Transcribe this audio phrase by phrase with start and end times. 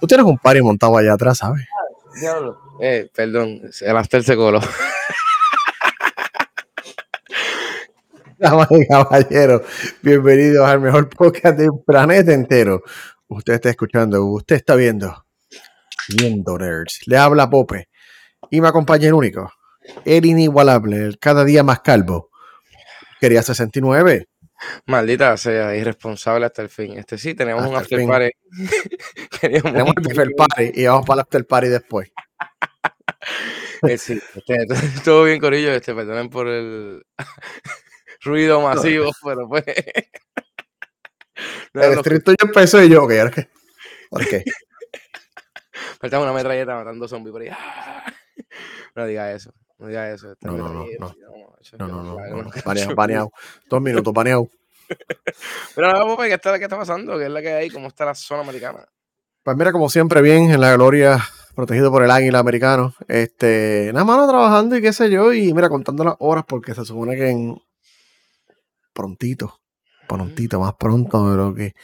[0.00, 1.66] Tú tienes un party montado allá atrás, ¿sabes?
[2.20, 2.60] Diablo.
[2.80, 4.60] Eh, perdón, el after se coló.
[8.38, 9.62] Damas y caballeros,
[10.00, 12.82] bienvenidos al mejor podcast del planeta entero.
[13.26, 15.24] Usted está escuchando, usted está viendo.
[16.16, 17.00] Viendo nerds.
[17.06, 17.88] Le habla Pope.
[18.50, 19.52] Y me acompaña el único,
[20.04, 22.30] el inigualable, el cada día más calvo.
[23.20, 24.27] Quería 69.
[24.86, 26.98] Maldita sea, irresponsable hasta el fin.
[26.98, 28.30] Este sí, tenemos Hasta un after party.
[29.40, 32.10] Tenemos el after party y vamos para el after party después.
[33.82, 34.66] Eh, sí, este,
[35.04, 35.72] todo bien, Corillo.
[35.72, 37.04] Este, perdonen por el
[38.22, 39.64] ruido masivo, pero pues.
[41.74, 43.12] El stream tuyo empezó y yo, ok.
[44.10, 44.44] ¿Ahora qué?
[46.00, 47.50] Faltaba una metralleta matando zombies por ahí.
[48.96, 50.34] No diga eso, no eso.
[50.40, 51.14] No, no, no, no.
[51.78, 52.02] No, no, no.
[52.02, 53.32] no, no, Baneado, baneado.
[53.68, 54.48] Dos minutos, baneado.
[55.74, 57.18] Pero nada, Pope, ¿qué está, ¿qué está pasando?
[57.18, 57.70] ¿Qué es la que hay?
[57.70, 58.86] ¿Cómo está la zona americana?
[59.42, 61.18] Pues mira, como siempre, bien, en la gloria,
[61.54, 62.94] protegido por el águila americano.
[63.06, 66.74] Este, nada más no trabajando y qué sé yo, y mira, contando las horas, porque
[66.74, 67.56] se supone que en
[68.92, 69.60] prontito,
[70.08, 71.74] prontito, más pronto de lo que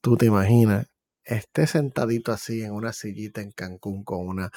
[0.00, 0.86] tú te imaginas,
[1.24, 4.50] esté sentadito así en una sillita en Cancún con una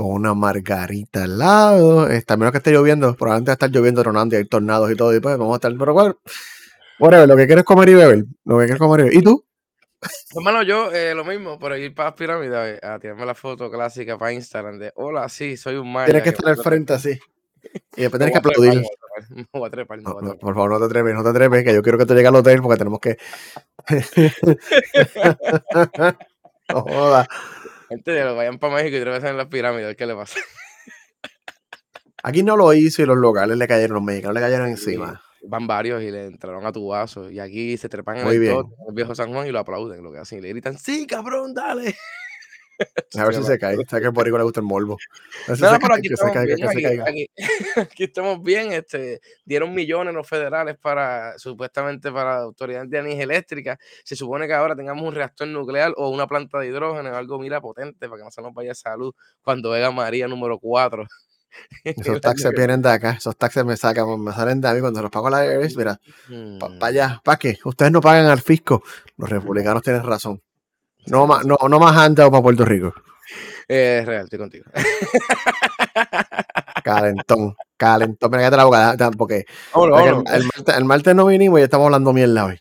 [0.00, 4.02] con una margarita al lado, a menos que esté lloviendo, probablemente va a estar lloviendo,
[4.02, 6.18] tronando y hay tornados y todo, y pues vamos a estar, pero bueno,
[6.98, 9.18] whatever, lo que quieres comer y beber, lo que quieres comer y beber.
[9.18, 9.44] ¿Y tú?
[10.34, 14.16] Hermano, yo eh, lo mismo, pero ir para las pirámides a, tirarme la foto clásica
[14.16, 16.06] para Instagram de hola, sí, soy un maya.
[16.06, 17.20] Tienes que estar al frente así.
[17.94, 18.82] Y después tienes que aplaudir.
[20.40, 22.36] Por favor, no te atreves, no te atreves, que yo quiero que te llegue al
[22.36, 23.18] hotel porque tenemos que.
[26.72, 27.28] no joda.
[27.90, 30.38] Gente, de los vayan para México y trepen en las pirámides, qué le pasa.
[32.22, 35.20] Aquí no lo hizo y los locales le cayeron, los mexicanos le cayeron encima.
[35.42, 37.30] Van varios y le entraron a tu vaso.
[37.30, 38.56] Y aquí se trepan en Muy el, bien.
[38.88, 40.38] el viejo San Juan y lo aplauden, lo que hacen.
[40.38, 41.96] Y le gritan, sí, cabrón, dale.
[43.18, 43.74] A ver si se cae.
[43.88, 44.96] Sabes que al Borico le gusta el morbo.
[45.46, 47.04] Pero cae, aquí estamos caiga, bien, que se aquí, caiga.
[47.08, 47.26] aquí-
[47.92, 53.24] aquí estamos bien, este, dieron millones los federales para, supuestamente para la Autoridad de Energía
[53.24, 57.38] Eléctrica, se supone que ahora tengamos un reactor nuclear o una planta de hidrógeno, algo
[57.38, 61.04] mira potente para que no se nos vaya salud cuando venga María número 4.
[61.84, 63.10] Esos taxes vienen de acá.
[63.18, 65.76] Esos taxes me sacan, me salen de a mí cuando los pago a la IRS.
[65.76, 65.98] Mira,
[66.60, 67.20] para Mm, allá.
[67.24, 67.58] ¿Para qué?
[67.64, 68.82] Ustedes no pagan al fisco.
[69.16, 70.40] Los republicanos tienen razón.
[71.06, 72.92] No más, no, no más handouts para Puerto Rico.
[73.68, 74.64] Es real, estoy contigo.
[76.84, 78.30] Calentón, calentón.
[78.30, 81.84] Mira, cállate la boca, porque Vámonos, el, el martes, el martes no vinimos y estamos
[81.84, 82.58] hablando mierda hoy.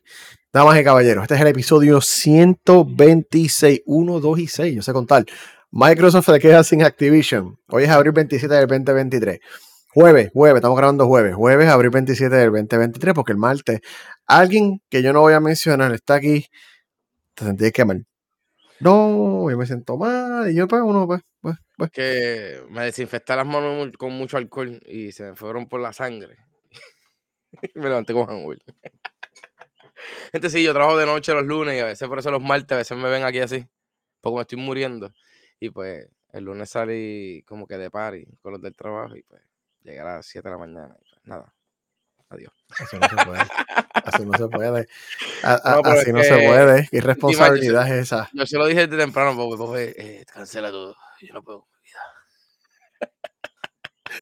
[0.51, 5.25] Damas y caballeros, este es el episodio 126, 1, 2 y 6, yo sé contar.
[5.71, 7.57] Microsoft se queda sin Activision.
[7.67, 9.39] Hoy es abril 27 del 2023.
[9.93, 11.35] Jueves, jueves, estamos grabando jueves.
[11.35, 13.79] Jueves, abril 27 del 2023, porque el martes
[14.25, 16.47] alguien que yo no voy a mencionar está aquí.
[17.35, 18.05] Te sentí que mal.
[18.79, 20.49] No, yo me siento mal.
[20.51, 21.91] Y yo, pues, uno, pues, pues, pues.
[21.91, 26.37] que me desinfecté las manos con mucho alcohol y se me fueron por la sangre.
[27.75, 28.59] me levanté con hangover.
[30.31, 32.71] Gente, sí, yo trabajo de noche los lunes y a veces por eso los martes,
[32.71, 33.67] a veces me ven aquí así,
[34.21, 35.13] porque me estoy muriendo.
[35.59, 39.41] Y pues el lunes salí como que de party con los del trabajo y pues
[39.83, 40.95] llegué a las 7 de la mañana.
[41.01, 41.53] Y pues, nada,
[42.29, 42.53] adiós.
[42.79, 43.39] Así no se puede.
[44.05, 44.87] Así no se puede.
[45.43, 46.87] A- a- No, pero así no se puede.
[46.89, 48.29] ¿Qué irresponsabilidad es esa?
[48.33, 50.95] Yo se lo dije desde temprano, porque, eh, cancela todo.
[51.21, 51.67] Yo no puedo.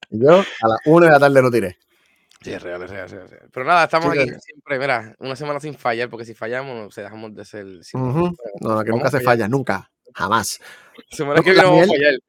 [0.09, 1.77] Yo a las una de la tarde lo tiré.
[2.41, 3.49] Sí, es real, es real, es real.
[3.51, 7.01] Pero nada, estamos Sí, aquí siempre, mira, una semana sin fallar, porque si fallamos, se
[7.01, 7.65] dejamos de ser.
[7.93, 8.35] Ujú.
[8.61, 9.89] No, no, que nunca se falla, nunca.
[10.17, 10.59] Jamás.
[11.11, 12.19] Semana No, que la viene vamos a fallar.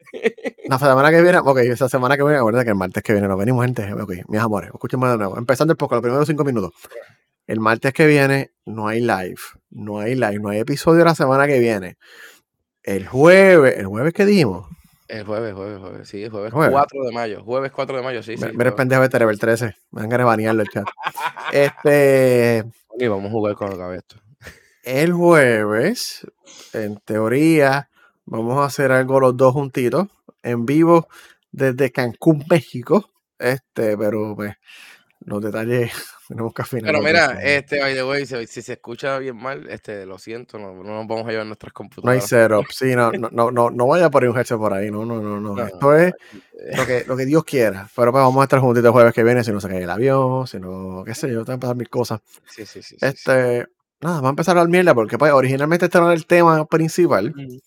[0.69, 3.27] La semana que viene, ok, esa semana que viene, acuérdate que el martes que viene
[3.27, 3.91] nos venimos, gente.
[3.95, 5.39] Ok, mis amores, escúchenme de nuevo.
[5.39, 6.73] Empezando el poco, los primeros cinco minutos.
[7.47, 9.39] El martes que viene no hay live.
[9.71, 11.97] No hay live, no hay episodio la semana que viene.
[12.83, 14.69] El jueves, el jueves que dimos.
[15.09, 16.73] El jueves, jueves, jueves, sí, jueves, Jueves.
[16.73, 17.43] 4 de mayo.
[17.43, 18.45] Jueves 4 de mayo, sí, sí.
[18.53, 19.75] Mira el pendejo de Terever 13.
[19.93, 20.85] Me van a banearlo el chat.
[21.53, 22.65] Este.
[22.99, 24.17] Y vamos a jugar cuando acabe esto.
[24.89, 26.27] El jueves,
[26.73, 27.91] en teoría,
[28.25, 30.09] vamos a hacer algo los dos juntitos,
[30.43, 31.09] en vivo
[31.53, 33.11] desde Cancún, México.
[33.39, 34.57] Este, pero pues,
[35.21, 35.93] los detalles
[36.29, 36.87] tenemos que afinar.
[36.91, 40.59] Pero mira, este, by the way, si, si se escucha bien mal, este, lo siento,
[40.59, 42.27] no, no nos vamos a llevar nuestras no hay computadoras.
[42.27, 45.05] setup, sí, no, no, no, no, no vaya a poner un headset por ahí, no,
[45.05, 45.55] no, no, no.
[45.55, 47.91] No, Esto es eh, lo que, lo que Dios quiera.
[47.95, 49.91] Pero pues vamos a estar juntitos el jueves que viene, si no se cae el
[49.91, 52.23] avión, si no, qué sé yo, te van a pasar mil cosas.
[52.47, 52.97] Sí, sí, sí.
[52.99, 53.31] sí, sí.
[54.01, 57.33] Nada, vamos a empezar a hablar mierda, porque pues originalmente este era el tema principal.
[57.35, 57.59] Mm.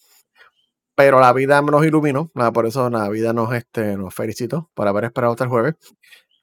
[0.96, 4.88] pero la vida nos iluminó, nada, por eso la vida nos, este, nos felicitó por
[4.88, 5.76] haber esperado hasta el jueves.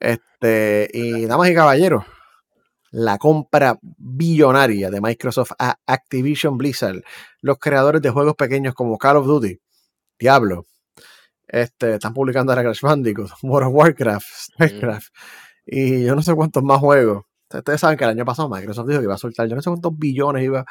[0.01, 2.05] Este, y damas y caballeros,
[2.91, 7.03] la compra billonaria de Microsoft a Activision Blizzard,
[7.43, 9.61] los creadores de juegos pequeños como Call of Duty,
[10.19, 10.65] Diablo,
[11.49, 15.09] este, están publicando ahora Crash Bandicoot, World of Warcraft, StarCraft
[15.67, 17.25] y yo no sé cuántos más juegos.
[17.51, 19.71] Ustedes saben que el año pasado Microsoft dijo que iba a soltar, yo no sé
[19.71, 20.65] cuántos billones iba,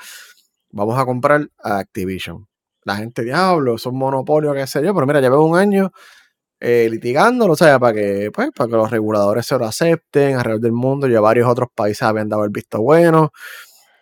[0.72, 2.48] vamos a comprar a Activision.
[2.84, 5.92] La gente, diablo, son monopolio, qué sé yo, pero mira, llevo un año
[6.60, 10.62] eh, litigándolo, o sea, para que, pues, para que los reguladores se lo acepten alrededor
[10.62, 11.08] del mundo.
[11.08, 13.32] Ya varios otros países habían dado el visto bueno.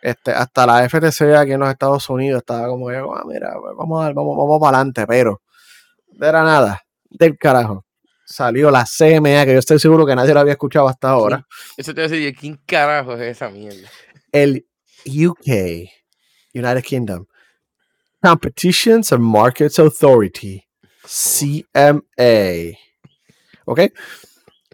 [0.02, 4.06] Este, hasta la FTC aquí en los Estados Unidos estaba como ah, mira, pues, vamos,
[4.06, 5.42] a, vamos, vamos para adelante, pero
[6.08, 7.86] de la nada, del carajo.
[8.26, 11.46] Salió la CMA, que yo estoy seguro que nadie lo había escuchado hasta ahora.
[11.78, 13.88] Eso te voy a decir, ¿quién carajo es esa mierda?
[14.32, 14.66] El
[15.06, 15.88] UK,
[16.54, 17.26] United Kingdom,
[18.22, 20.66] Competitions and Markets Authority,
[21.04, 22.76] CMA.
[23.66, 23.80] ¿Ok?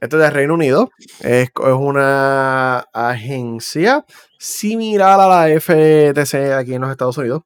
[0.02, 0.90] Esto es de Reino Unido.
[1.20, 4.06] Es, es, una agencia
[4.40, 7.44] similar a la FTC aquí en los Estados Unidos.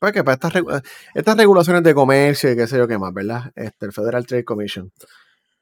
[0.00, 0.82] Porque para estas,
[1.14, 3.52] estas regulaciones de comercio y qué sé yo qué más, ¿verdad?
[3.54, 4.90] Este, el Federal Trade Commission.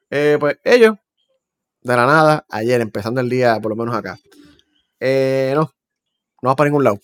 [0.09, 0.95] Eh, pues ellos,
[1.81, 4.17] de la nada, ayer, empezando el día, por lo menos acá,
[4.99, 5.69] eh, no,
[6.41, 6.99] no va para ningún lado.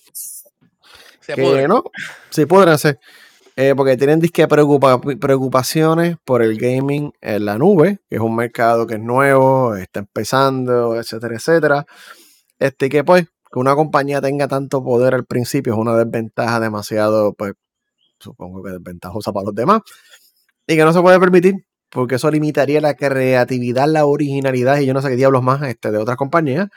[1.19, 1.83] Se que no,
[2.29, 2.99] sí pueden hacer.
[3.57, 8.35] Eh, porque tienen disque preocupa, preocupaciones por el gaming en la nube, que es un
[8.35, 11.85] mercado que es nuevo, está empezando, etcétera, etcétera.
[12.59, 17.34] Este que pues, que una compañía tenga tanto poder al principio es una desventaja demasiado,
[17.34, 17.54] pues,
[18.19, 19.81] supongo que desventajosa para los demás.
[20.68, 24.94] Y que no se puede permitir, porque eso limitaría la creatividad, la originalidad y yo
[24.94, 26.68] no sé qué diablos más este, de otras compañías.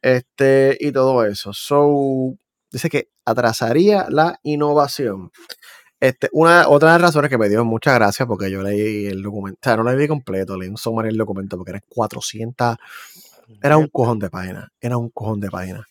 [0.00, 1.52] Este, y todo eso.
[1.52, 2.36] So,
[2.70, 5.32] dice que atrasaría la innovación.
[5.98, 9.24] Este, una, otra de las razones que me dio muchas gracias porque yo leí el
[9.24, 12.76] documento, o sea, no lo leí completo, leí un summary del documento porque eran 400,
[13.60, 15.82] era un cojón de páginas, era un cojón de páginas.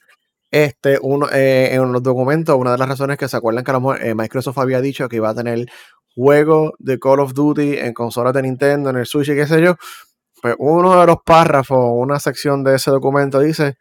[0.51, 3.75] Este, uno, eh, en los documentos, una de las razones que se acuerdan que a
[3.75, 5.65] lo mejor, eh, Microsoft había dicho que iba a tener
[6.13, 9.61] juegos de Call of Duty en consolas de Nintendo, en el Switch y qué sé
[9.61, 9.77] yo,
[10.41, 13.77] pues uno de los párrafos, una sección de ese documento dice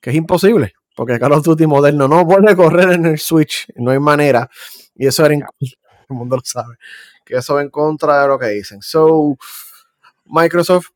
[0.00, 3.90] que es imposible, porque Call of Duty moderno no puede correr en el Switch, no
[3.90, 4.48] hay manera.
[4.94, 6.76] Y eso era en el mundo lo sabe.
[7.24, 8.80] Que eso va en contra de lo que dicen.
[8.80, 9.36] So,
[10.24, 10.88] Microsoft,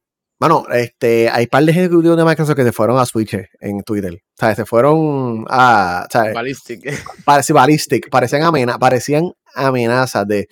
[0.43, 4.15] bueno, este, hay par de ejecutivos de Microsoft que se fueron a Switch en Twitter.
[4.15, 6.05] O sea, se fueron a.
[6.11, 6.35] ¿sabes?
[6.35, 6.81] Ballistic.
[7.25, 8.11] Parece ballistic.
[8.11, 10.49] Parecían, amena, parecían amenazas de.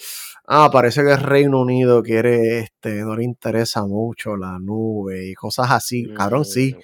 [0.47, 5.35] Ah, parece que el Reino Unido quiere, este, no le interesa mucho la nube y
[5.35, 6.07] cosas así.
[6.17, 6.77] Cabrón, sí.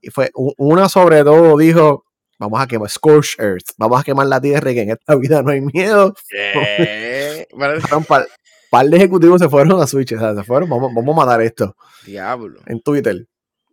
[0.00, 2.06] Y fue una sobre todo dijo,
[2.38, 3.72] Vamos a quemar Scorch Earth.
[3.76, 6.14] Vamos a quemar la tierra y que en esta vida no hay miedo.
[8.70, 10.12] par, de ejecutivos se fueron a Switch.
[10.12, 10.68] O sea, se fueron.
[10.68, 11.76] Vamos, vamos a matar esto.
[12.04, 12.60] Diablo.
[12.66, 13.26] En Twitter.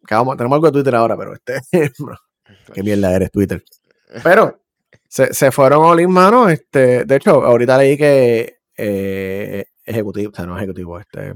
[0.07, 1.61] Tenemos algo de Twitter ahora, pero este.
[2.73, 3.63] qué mierda eres, Twitter.
[4.23, 4.61] Pero
[5.07, 6.49] se, se fueron all in mano.
[6.49, 11.35] Este, de hecho, ahorita leí que eh, ejecutivo, o sea, no ejecutivo, este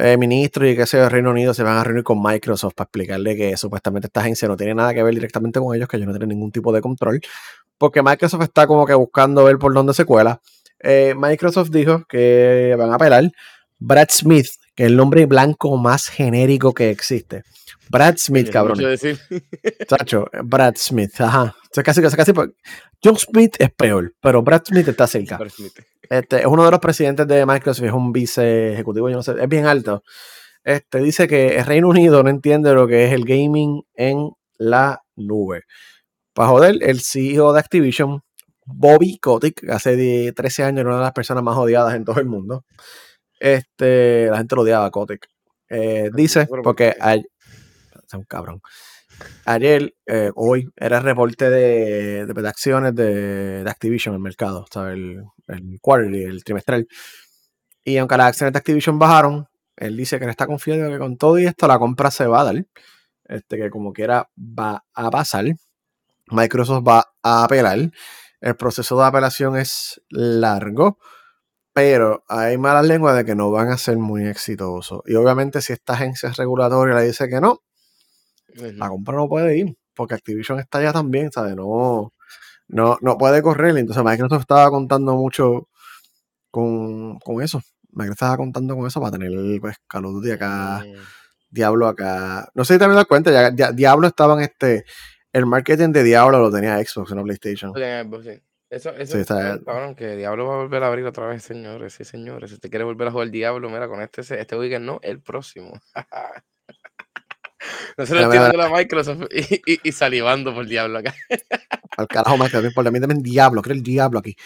[0.00, 2.84] eh, ministros y que sea de Reino Unido se van a reunir con Microsoft para
[2.84, 6.06] explicarle que supuestamente esta agencia no tiene nada que ver directamente con ellos, que ellos
[6.06, 7.20] no tienen ningún tipo de control,
[7.76, 10.40] porque Microsoft está como que buscando ver por dónde se cuela.
[10.80, 13.30] Eh, Microsoft dijo que van a apelar
[13.78, 17.42] Brad Smith, que es el nombre blanco más genérico que existe.
[17.90, 18.78] Brad Smith, cabrón.
[19.88, 21.54] Chacho, Brad Smith, ajá.
[21.84, 22.32] casi, casi,
[23.02, 25.38] John Smith es peor, pero Brad Smith está cerca.
[26.10, 29.34] Este, es uno de los presidentes de Microsoft, es un vice ejecutivo, yo no sé,
[29.40, 30.02] es bien alto.
[30.64, 35.02] Este, dice que el Reino Unido no entiende lo que es el gaming en la
[35.16, 35.62] nube.
[36.34, 38.20] Para joder, el CEO de Activision,
[38.74, 42.26] Bobby Kotick, hace 13 años era una de las personas más odiadas en todo el
[42.26, 42.64] mundo.
[43.40, 45.28] Este, la gente lo odiaba a Kotick.
[45.68, 47.24] Eh, dice, porque hay,
[48.06, 48.60] es un cabrón.
[49.44, 54.66] Ayer, eh, hoy, era el reporte de, de, acciones de, de, Activision en el mercado,
[54.72, 54.94] ¿sabes?
[54.94, 56.86] El, el quarterly, el trimestral.
[57.84, 61.16] Y aunque las acciones de Activision bajaron, él dice que no está confiado que con
[61.16, 62.64] todo y esto la compra se va a dar.
[63.24, 65.46] Este, que como quiera va a pasar.
[66.30, 67.90] Microsoft va a apelar.
[68.40, 70.98] El proceso de apelación es largo,
[71.72, 75.00] pero hay malas lenguas de que no van a ser muy exitosos.
[75.06, 77.62] Y obviamente, si esta agencia regulatoria le dice que no,
[78.54, 81.56] la compra no puede ir, porque Activision está ya también, ¿sabes?
[81.56, 82.12] No,
[82.68, 83.76] no, no puede correr.
[83.76, 85.68] Entonces Microsoft estaba contando mucho
[86.50, 87.60] con, con eso.
[87.90, 91.00] Microsoft estaba contando con eso para tener pues, Call of Duty acá, mm.
[91.50, 92.48] Diablo acá.
[92.54, 94.84] No sé si te das cuenta, ya, Diablo estaba en este.
[95.32, 97.72] El marketing de Diablo lo tenía Xbox, no PlayStation.
[98.70, 101.94] Eso, eso sí, está, cabrón, que Diablo va a volver a abrir otra vez, señores.
[101.94, 102.50] Sí, señores.
[102.50, 105.72] Si usted quiere volver a jugar Diablo, mira, con este, este weekend no, el próximo.
[107.96, 111.14] No se lo Mira, mira, entiendo la Microsoft y, y, y salivando por diablo acá.
[111.96, 112.78] Al carajo, Microsoft.
[112.78, 114.36] A mí también diablo, creo el diablo aquí.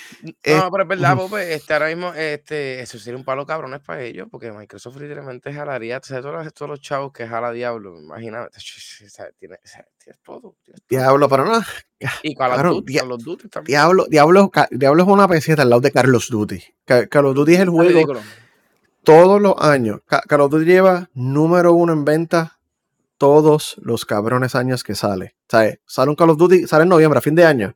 [0.43, 1.29] Eh, No, pero es verdad, ujú.
[1.29, 5.53] Pope, este, ahora mismo, este, eso sería un palo cabrones para ellos, porque Microsoft literalmente
[5.53, 8.61] jalaría, o sea, todos los, todos los chavos que jala Diablo, imagínate, o
[9.11, 10.89] sea, tiene, o sea, tienes todo, tienes todo.
[10.89, 11.63] Diablo, pero no.
[12.23, 13.67] Y Call Cabrón, Duty, Call of Duty también.
[13.67, 16.63] Diablo, Diablo, Diablo es una peseta al lado de Carlos Duty.
[16.87, 18.21] Ca- Call of Duty es el Es juego ridículo.
[19.05, 20.01] todos los años.
[20.07, 22.59] Ca- Call of Duty lleva número uno en venta
[23.23, 25.37] todos los cabrones años que sale.
[25.49, 25.79] ¿Sabes?
[25.87, 27.73] Sale un Call of Duty, sale en noviembre, a fin de año.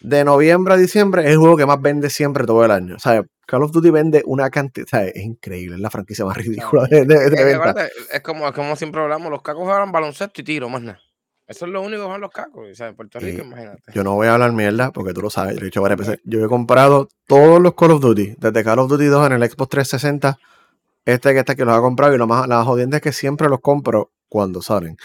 [0.00, 2.98] De noviembre a diciembre es el juego que más vende siempre todo el año.
[2.98, 3.28] ¿Sabes?
[3.46, 5.04] Call of Duty vende una cantidad.
[5.06, 7.74] Es increíble, es la franquicia más ridícula de, de- de Es, venta.
[8.22, 10.98] como, es como siempre hablamos, los cacos juegan baloncesto y tiro, más nada.
[11.46, 13.82] Eso es lo único que juegan los cacos, o sea, en Puerto Rico, imagínate.
[13.92, 15.56] Yo no voy a hablar mierda porque tú lo sabes.
[15.56, 16.18] Yo he dicho varias veces.
[16.24, 19.50] Yo he comprado todos los Call of Duty, desde Call of Duty 2 en el
[19.50, 20.38] Xbox 360.
[21.04, 23.48] Este que está que los ha comprado y lo más, la jodienda es que siempre
[23.48, 24.96] los compro cuando salen.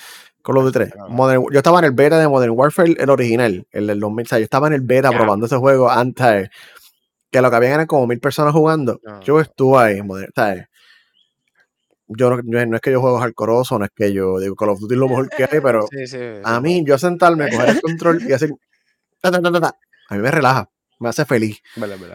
[0.41, 0.91] Call of Duty 3.
[0.93, 1.09] Claro.
[1.09, 4.25] Modern- yo estaba en el beta de Modern Warfare, el original, el del 2000.
[4.25, 6.49] O sea, yo estaba en el beta probando ese juego antes.
[7.29, 9.01] Que lo que habían eran como mil personas jugando.
[9.03, 9.19] No.
[9.21, 10.01] Yo estuve ahí.
[10.01, 10.67] Modern, ¿sabes?
[12.07, 14.69] Yo no, yo- no es que yo juego hardcoreoso, no es que yo digo Call
[14.69, 16.17] of Duty es lo mejor que hay, pero Sí, sí.
[16.41, 18.51] a mí, yo sentarme, coger el control y hacer.
[19.19, 19.73] ta, ta, ta, ta, ta,
[20.09, 20.69] a mí me relaja,
[20.99, 21.59] me hace feliz,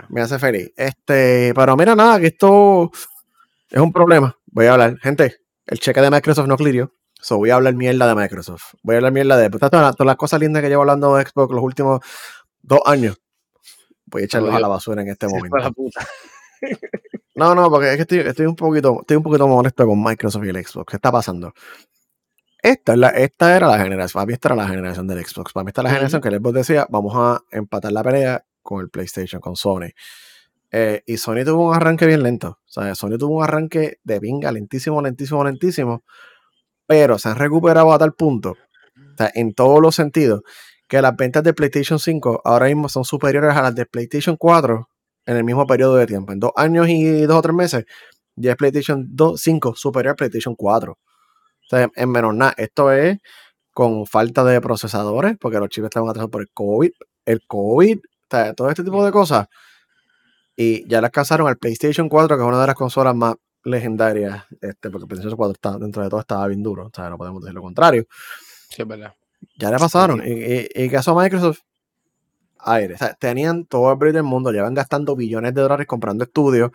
[0.08, 0.72] me hace feliz.
[0.76, 2.90] Este, pero mira, nada, que esto
[3.70, 4.34] es un problema.
[4.46, 6.90] Voy a hablar, gente, el cheque de Microsoft no clirió.
[7.22, 8.74] So voy a hablar mierda de Microsoft.
[8.82, 11.54] Voy a hablar mierda de todas, todas las cosas lindas que llevo hablando de Xbox
[11.54, 12.00] los últimos
[12.62, 13.16] dos años.
[14.06, 15.50] Voy a echarlos a la basura en este Sí, momento.
[15.56, 16.06] fue la puta.
[17.34, 20.44] No, no, porque es que estoy, estoy un poquito, estoy un poquito molesto con Microsoft
[20.44, 20.90] y el Xbox.
[20.90, 21.54] ¿Qué está pasando?
[22.62, 25.52] Esta, es la, esta era la generación, para mí esta era la generación del Xbox.
[25.52, 28.44] Para mí esta es la generación que el Xbox decía, vamos a empatar la pelea
[28.62, 29.88] con el PlayStation, con Sony.
[30.70, 32.58] Eh, y Sony tuvo un arranque bien lento.
[32.66, 36.04] O sea, Sony tuvo un arranque de pinga, lentísimo, lentísimo, lentísimo.
[36.92, 40.42] Pero se han recuperado a tal punto, o sea, en todos los sentidos,
[40.86, 44.90] que las ventas de PlayStation 5 ahora mismo son superiores a las de PlayStation 4
[45.24, 46.32] en el mismo periodo de tiempo.
[46.32, 47.84] En dos años y dos o tres meses,
[48.36, 50.92] ya es PlayStation 2, 5 superior a PlayStation 4.
[50.92, 50.98] O
[51.66, 52.52] sea, en menos nada.
[52.58, 53.16] Esto es
[53.72, 56.90] con falta de procesadores, porque los chips estaban atrasados por el COVID,
[57.24, 59.46] el COVID, o sea, todo este tipo de cosas.
[60.56, 64.44] Y ya le alcanzaron al PlayStation 4, que es una de las consolas más legendarias,
[64.60, 67.42] este, porque PlayStation 4 está, dentro de todo estaba bien duro, o sea, no podemos
[67.42, 68.06] decir lo contrario.
[68.68, 69.14] Sí, es verdad.
[69.58, 70.22] Ya le pasaron.
[70.24, 71.60] Y, y, y que eso Microsoft,
[72.64, 72.94] aire.
[72.94, 76.70] O sea, tenían todo el brillo del mundo, llevan gastando billones de dólares comprando estudios.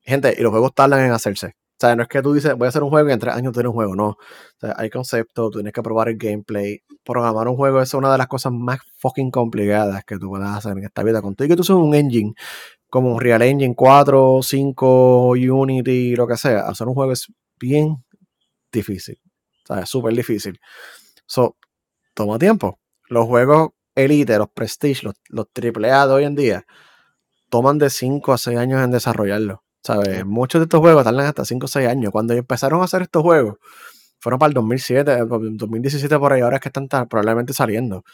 [0.00, 1.48] Gente, y los juegos tardan en hacerse.
[1.48, 3.34] O sea, no es que tú dices, voy a hacer un juego y en tres
[3.34, 4.08] años tienes un juego, no.
[4.08, 4.16] O
[4.60, 6.80] sea, hay conceptos, tú tienes que probar el gameplay.
[7.04, 10.76] Programar un juego es una de las cosas más fucking complicadas que tú puedas hacer
[10.76, 11.22] en esta vida.
[11.22, 12.34] Contigo que tú usas un engine,
[12.90, 16.60] como un Real Engine 4, 5, Unity, lo que sea.
[16.60, 17.26] Hacer un juego es
[17.58, 18.04] bien
[18.72, 19.18] difícil.
[19.64, 20.58] O sea, es súper difícil.
[21.26, 21.56] So,
[22.14, 22.78] toma tiempo.
[23.08, 26.66] Los juegos Elite, los Prestige, los, los AAA de hoy en día,
[27.50, 29.64] toman de 5 a 6 años en desarrollarlo.
[29.82, 30.24] ¿Sabes?
[30.24, 32.12] Muchos de estos juegos tardan hasta 5 o 6 años.
[32.12, 33.56] Cuando empezaron a hacer estos juegos,
[34.20, 38.04] fueron para el 2007, 2017 por ahí, ahora es que están probablemente saliendo.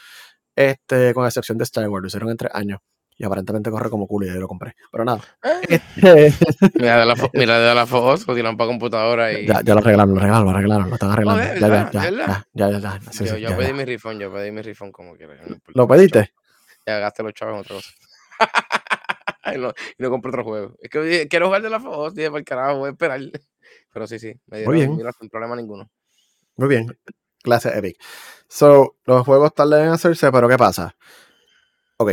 [0.55, 2.79] Este, con excepción de Star Wars, lo hicieron en 3 años.
[3.17, 4.75] Y aparentemente corre como culo y yo lo compré.
[4.91, 5.21] Pero nada.
[5.69, 6.33] Este,
[6.75, 9.47] Mira de la, mira de la Fox, lo tiran para computadora y.
[9.47, 11.43] ya, ya lo arreglaron, lo arreglaron, lo arreglaron, lo están arreglando.
[11.43, 11.69] ya, ya, ya, de
[12.11, 12.45] verdad.
[12.53, 13.73] ya, ya, ya, ya, sí, yo sí, yo ya, pedí ya.
[13.73, 15.35] mi rifón, yo pedí mi rifón como quiera.
[15.35, 16.33] no importa, ¿Lo pediste?
[16.85, 17.91] Ya gasté los chavos en otra cosa.
[19.55, 20.75] y, no, y no compré otro juego.
[20.81, 23.21] Es que quiero jugar de la Fox, dije, para el carajo, voy a esperar.
[23.93, 24.97] Pero sí, sí, me Muy dieron, bien.
[24.97, 25.89] mira, sin problema ninguno.
[26.57, 26.97] Muy bien.
[27.41, 27.97] Clase Epic.
[28.49, 30.95] So, los juegos tardan en hacerse, pero ¿qué pasa?
[31.97, 32.11] Ok.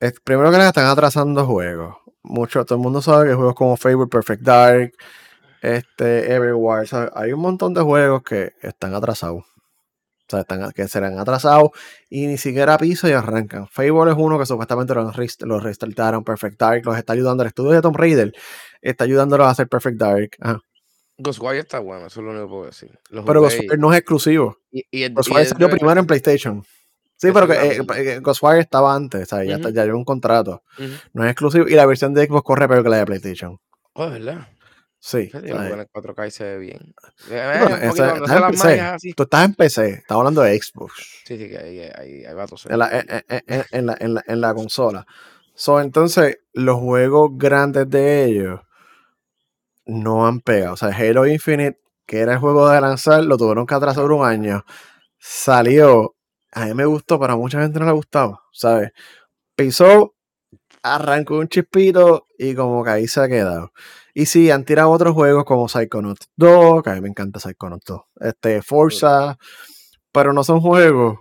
[0.00, 1.96] Es- primero que nada, están atrasando juegos.
[2.22, 4.92] Mucho, todo el mundo sabe que juegos como Fable, Perfect Dark,
[5.62, 9.44] este, Everywhere, hay un montón de juegos que están atrasados.
[9.44, 11.70] O sea, están, que serán atrasados
[12.10, 13.66] y ni siquiera piso y arrancan.
[13.68, 16.22] Fable es uno que supuestamente lo, rest- lo restartaron.
[16.22, 17.42] Perfect Dark los está ayudando.
[17.42, 18.32] El estudio de Tom Raider
[18.82, 20.30] está ayudándolos a hacer Perfect Dark.
[20.40, 20.60] Ajá.
[21.16, 22.98] Ghostwire está bueno, eso es lo único que puedo decir.
[23.26, 24.58] Pero Ghostwire no es exclusivo.
[24.70, 26.62] y, Ghostwire y salió primero en PlayStation.
[27.20, 29.96] Sí, pero que, es eh, eh, Ghostwire estaba antes, o sea, ya, está- ya lleva
[29.98, 30.62] un contrato.
[31.12, 31.66] No es exclusivo.
[31.68, 33.58] Y la versión de Xbox corre peor que la de PlayStation.
[33.94, 34.48] Oh, verdad.
[35.00, 35.28] Sí.
[35.32, 36.94] Jugué en el 4K y se ve bien.
[37.30, 39.12] Eh, estás en PC.
[39.16, 40.92] Tú estás en PC, estamos hablando de Xbox.
[41.24, 42.72] Sí, sí, que ahí, ahí, ahí va a toser.
[42.72, 45.06] En la, en, en- en- la, en la- en la consola.
[45.54, 48.60] So, entonces, los juegos grandes de ellos
[49.86, 50.74] no han pegado.
[50.74, 54.24] O sea, Halo Infinite, que era el juego de lanzar, lo tuvieron que atrasar un
[54.26, 54.64] año.
[55.18, 56.14] Salió.
[56.52, 58.90] A mí me gustó, pero a mucha gente no le ha gustado, ¿sabes?
[59.54, 60.14] Pisó
[60.82, 63.72] arrancó un chispito y como que ahí se ha quedado.
[64.14, 67.84] Y sí, han tirado otros juegos como Psychonauts 2, que a mí me encanta Psychonauts
[67.84, 69.38] 2, este, Forza,
[70.12, 71.18] pero no son juegos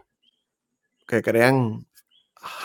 [1.08, 1.86] que crean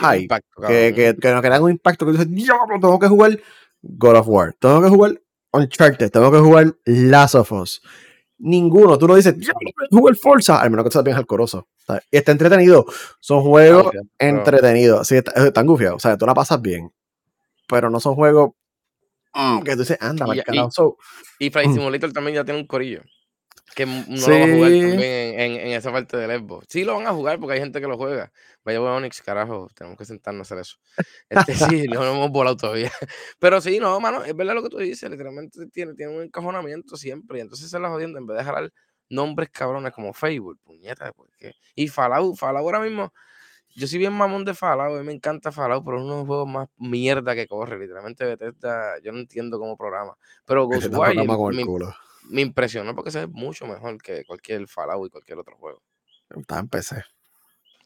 [0.01, 3.41] hype, Impacto, que, que, que nos crean un impacto que dices, diablo, tengo que jugar
[3.83, 5.21] God of War, tengo que jugar
[5.53, 7.83] Uncharted, tengo que jugar Last of Us.
[8.45, 9.53] Ninguno, tú no dices, a
[9.91, 11.69] jugar Forza, al menos que seas bien alcoroso.
[12.11, 12.85] Y está entretenido.
[13.21, 15.07] Son juegos Está pero- entretenidos.
[15.07, 15.97] Sí, está- están gufiados.
[15.97, 16.91] O sea, tú la pasas bien.
[17.69, 18.51] Pero no son juegos
[19.35, 20.71] mm, que tú dices, anda, Y- y-.
[20.71, 20.97] So,
[21.39, 21.75] Y Flight Mm.
[21.75, 23.03] Simulator también ya tiene un corillo.
[23.75, 24.81] Que no lo va a jugar Sí.
[24.81, 26.67] también en, en- en esa parte del Xbox.
[26.69, 28.31] Sí lo van a jugar porque hay gente que lo juega.
[28.65, 30.77] Vaya a Onyx, carajo, tenemos que sentarnos a hacer eso.
[31.29, 32.93] Este sí, no nos hemos volado todavía.
[33.39, 35.11] Pero sí, no, mano, es verdad lo que tú dices.
[35.11, 37.39] Literalmente tiene, tiene un encajonamiento siempre.
[37.39, 38.73] Y entonces se la jodiendo en vez de jalar
[39.09, 41.13] nombres cabrones como Facebook, puñeta.
[41.13, 41.53] Porque...
[41.75, 43.13] Y Fallout, Fallout ahora mismo.
[43.75, 46.19] Yo soy bien mamón de Fallout, a mí me encanta Fallout, pero es uno de
[46.19, 47.79] los juegos más mierda que corre.
[47.79, 50.15] Literalmente Bethesda, yo no entiendo cómo programa.
[50.45, 51.25] Pero Ghostwire
[52.29, 55.83] me, impresionó porque se ve mucho mejor que cualquier Fallout y cualquier otro juego.
[56.31, 57.05] Está en PC.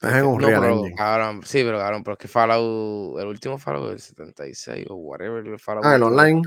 [0.02, 3.88] Es un no, pero, cabrón, sí, pero cabrón, pero es que Fallout, el último Fallout
[3.90, 5.84] del 76 o whatever, el Fallout.
[5.86, 6.42] Ah, el online.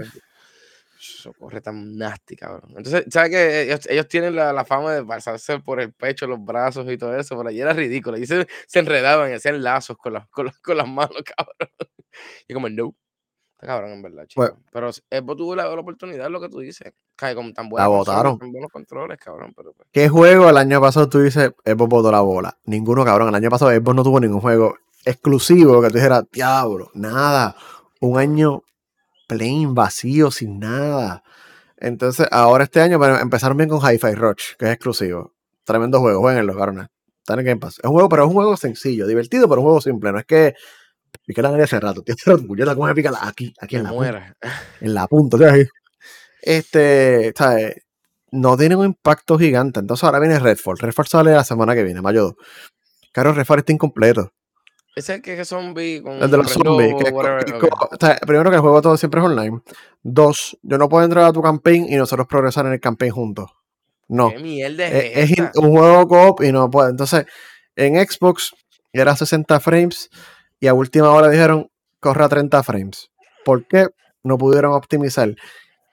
[0.99, 2.73] Eso corre tan nasty, cabrón.
[2.75, 6.43] Entonces, ¿sabes que ellos, ellos tienen la, la fama de pasarse por el pecho, los
[6.43, 7.35] brazos y todo eso?
[7.35, 8.17] Por allí era ridículo.
[8.17, 11.69] Y se, se enredaban y hacían lazos con, las con, las- con las manos, cabrón.
[12.47, 12.95] Y como, no.
[13.61, 14.41] Está cabrón, en verdad, chico.
[14.41, 16.93] Pues- pero Xbox tuvo la, la oportunidad, lo que tú dices.
[17.17, 18.39] Cae con tan buena La botaron.
[18.39, 19.51] tan buenos controles, cabrón.
[19.53, 22.57] Pero, pues, ¿Qué juego el año pasado tú dices, Xbox botó la bola?
[22.63, 23.27] Ninguno, cabrón.
[23.29, 27.55] El año pasado Xbox no tuvo ningún juego exclusivo que tú dijeras, diablo, nada.
[27.99, 28.63] Un año
[29.27, 31.23] plain, vacío, sin nada.
[31.75, 35.33] Entonces, ahora este año bueno, empezaron bien con Hi-Fi Rush, que es exclusivo.
[35.65, 36.87] Tremendo juego, jueguenlo, cabrones.
[37.19, 37.79] Está en Game Pass.
[37.79, 40.11] Es un juego, pero es un juego sencillo, divertido, pero un juego simple.
[40.13, 40.55] No es que
[41.25, 42.01] piqué la nariz hace rato.
[42.03, 42.15] Tío,
[42.47, 44.35] puñeta, ¿cómo me pica la- aquí, aquí en la punta?
[44.81, 45.69] en la punta, ¿sabes?
[46.41, 47.75] Este, ¿sabes?
[48.31, 49.79] No tiene un impacto gigante.
[49.79, 50.77] Entonces ahora viene Redfall.
[50.77, 52.35] Redfall sale la semana que viene, mayo 2.
[53.11, 54.31] Claro, Redfall está incompleto.
[54.95, 56.91] Ese es el que es zombie con El de los zombies.
[56.91, 57.69] Lobo, que es co- whatever, que es ok.
[57.69, 59.61] co- o sea, primero que el juego todo siempre es online.
[60.03, 63.49] Dos, yo no puedo entrar a tu campaign y nosotros progresar en el campaign juntos.
[64.07, 64.29] No.
[64.31, 66.89] ¿Qué mierda es, Es, es un juego co-op y no puede.
[66.91, 67.25] Entonces,
[67.75, 68.51] en Xbox
[68.91, 70.09] era 60 frames
[70.59, 71.69] y a última hora dijeron
[71.99, 73.11] corre a 30 frames.
[73.45, 73.87] ¿Por qué?
[74.23, 75.35] No pudieron optimizar.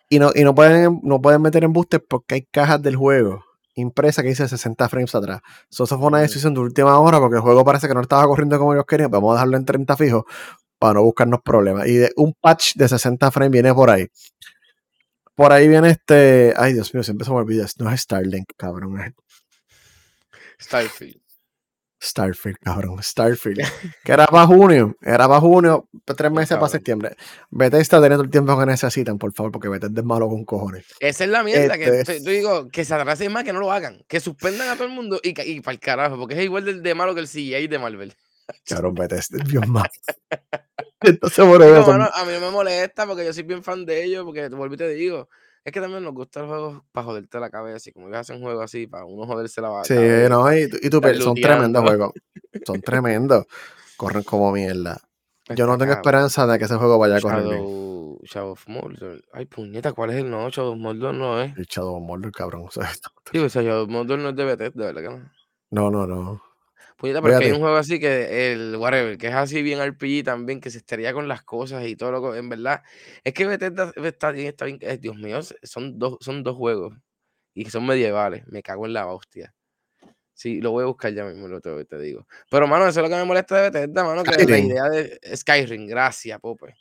[0.09, 3.45] Y no, y no pueden, no pueden meter embustes porque hay cajas del juego
[3.77, 5.41] impresa que dice 60 frames atrás.
[5.69, 8.25] So, eso fue una decisión de última hora porque el juego parece que no estaba
[8.27, 9.11] corriendo como ellos querían.
[9.11, 10.25] Vamos a dejarlo en 30 fijos
[10.79, 11.87] para no buscarnos problemas.
[11.87, 14.09] Y de, un patch de 60 frames viene por ahí.
[15.35, 16.55] Por ahí viene este.
[16.57, 17.67] Ay, Dios mío, siempre se me olvida.
[17.79, 19.15] No es Starlink, cabrón.
[20.59, 21.26] Starfield.
[22.03, 22.99] Starfield, cabrón.
[23.03, 23.63] Starfield.
[24.05, 24.95] que era para junio.
[25.01, 25.89] Era para junio.
[26.05, 27.17] Tres meses para septiembre.
[27.51, 30.85] Bethesda teniendo el tiempo que necesitan, por favor, porque Bethesda es malo con cojones.
[31.01, 33.61] Esa es la mierda que Este- te- yo digo, que se atrasen más, que no
[33.61, 36.45] lo hagan, que suspendan a todo el mundo y, y para el carajo, porque es
[36.45, 38.15] igual de, de malo que el CGI de Marvel.
[38.65, 39.83] Cabrón, Bethesda, Dios mío.
[41.01, 44.05] Entonces, Digo, eso, mano, a mí no me molesta porque yo soy bien fan de
[44.05, 45.29] ellos, porque te vuelvo y te digo,
[45.67, 48.41] es que también nos gusta el juego para joderte la cabeza y como ellos hacen
[48.41, 50.29] juegos así, para uno joderse la Sí, cabeza.
[50.29, 52.13] no, y, y pe- son tremendos juegos.
[52.65, 53.47] Son tremendos.
[53.97, 55.01] Corren como mierda.
[55.55, 57.57] Yo no tengo esperanza de que ese juego vaya a correr bien.
[57.63, 59.23] Shadow, Shadow of Mordor.
[59.33, 60.49] Ay, puñeta, ¿cuál es el no?
[60.51, 61.57] Shadow of Mordor no es.
[61.57, 62.65] El Shadow of Mordor, cabrón.
[62.69, 62.91] o sea,
[63.33, 65.31] Sí, o sea, Shadow of Mordor no es de Bethesda, ¿verdad que no?
[65.71, 66.43] no, no, no.
[66.97, 69.81] Puñeta, pero es que hay un juego así que el whatever, que es así bien
[69.81, 72.83] RPG también, que se estaría con las cosas y todo lo que, en verdad.
[73.23, 76.95] Es que Bethesda está bien, está bien, eh, Dios mío, son dos, son dos juegos
[77.53, 79.55] y que son medievales, me cago en la hostia.
[80.33, 82.27] Sí, lo voy a buscar ya mismo, lo te, te digo.
[82.51, 85.21] Pero, mano, eso es lo que me molesta de Bethesda, mano, que la idea de
[85.37, 86.75] Skyrim, gracias, Pope.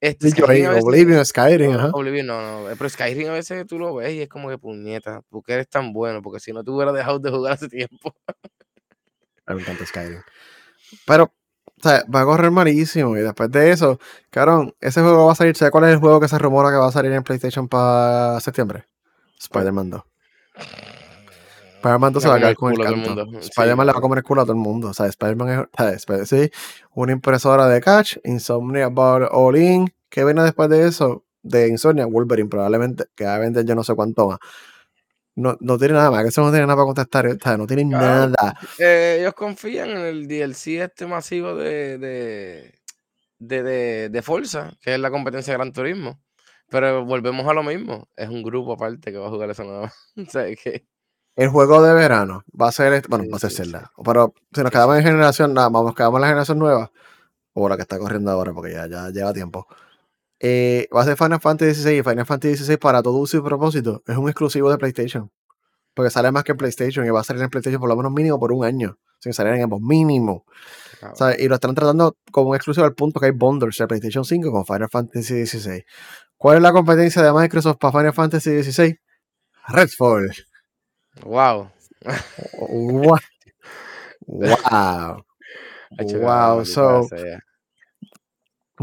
[0.00, 1.90] Este, Skyrim veces- Oblivion, Skyrim, no, ajá.
[1.92, 4.58] Oblivion, no, no, eh, pero Skyrim a veces tú lo ves y es como que
[4.58, 8.14] puñeta, porque eres tan bueno, porque si no te hubiera dejado de jugar hace tiempo.
[9.46, 10.22] A mí me encanta Skyrim.
[11.06, 13.16] Pero, o sea, va a correr malísimo.
[13.16, 13.98] Y después de eso,
[14.30, 15.56] cabrón, ese juego va a salir.
[15.56, 18.40] ¿Sabes cuál es el juego que se rumora que va a salir en PlayStation para
[18.40, 18.86] septiembre?
[19.38, 20.02] Spider-Man 2.
[21.76, 23.26] Spider-Man 2 se va a el con el canto.
[23.40, 24.88] Sí, Spider-Man le va a comer el culo a todo el mundo.
[24.88, 26.50] O sea, Spider-Man es, o sea, sí,
[26.94, 29.94] una impresora de catch, Insomnia Bar All In.
[30.08, 31.24] ¿Qué viene después de eso?
[31.42, 34.38] De Insomnia, Wolverine, probablemente, que va a vender yo no sé cuánto más.
[35.36, 37.26] No, no tiene nada más, que eso no tiene nada para contestar.
[37.26, 38.36] O sea, no tiene Cabrón.
[38.40, 38.54] nada.
[38.78, 42.74] Eh, ellos confían en el DLC este masivo de, de,
[43.38, 46.20] de, de, de Forza, que es la competencia de Gran Turismo.
[46.68, 48.08] Pero volvemos a lo mismo.
[48.16, 49.94] Es un grupo aparte que va a jugar eso nada más.
[50.28, 50.86] o sea, que
[51.36, 53.90] El juego de verano va a ser, bueno, Sí, va a ser sí, Zelda.
[54.04, 56.92] Pero si nos quedamos en generación, nada, nos quedamos en la generación nueva.
[57.54, 59.66] o la que está corriendo ahora, porque ya, ya lleva tiempo.
[60.40, 63.40] Eh, va a ser Final Fantasy XVI y Final Fantasy XVI para todo uso y
[63.40, 64.02] propósito.
[64.06, 65.30] Es un exclusivo de PlayStation.
[65.94, 68.12] Porque sale más que en PlayStation y va a salir en PlayStation por lo menos
[68.12, 68.98] mínimo por un año.
[69.20, 70.44] Sin salir en ambos, mínimo.
[71.38, 74.50] Y lo están tratando como un exclusivo al punto que hay bundles de PlayStation 5
[74.50, 75.84] con Final Fantasy XVI.
[76.36, 78.98] ¿Cuál es la competencia de Microsoft para Final Fantasy XVI?
[79.68, 80.30] Redfall.
[81.22, 81.70] Wow.
[82.58, 83.18] wow.
[84.26, 85.24] Wow.
[85.98, 86.64] wow.
[86.64, 87.08] So,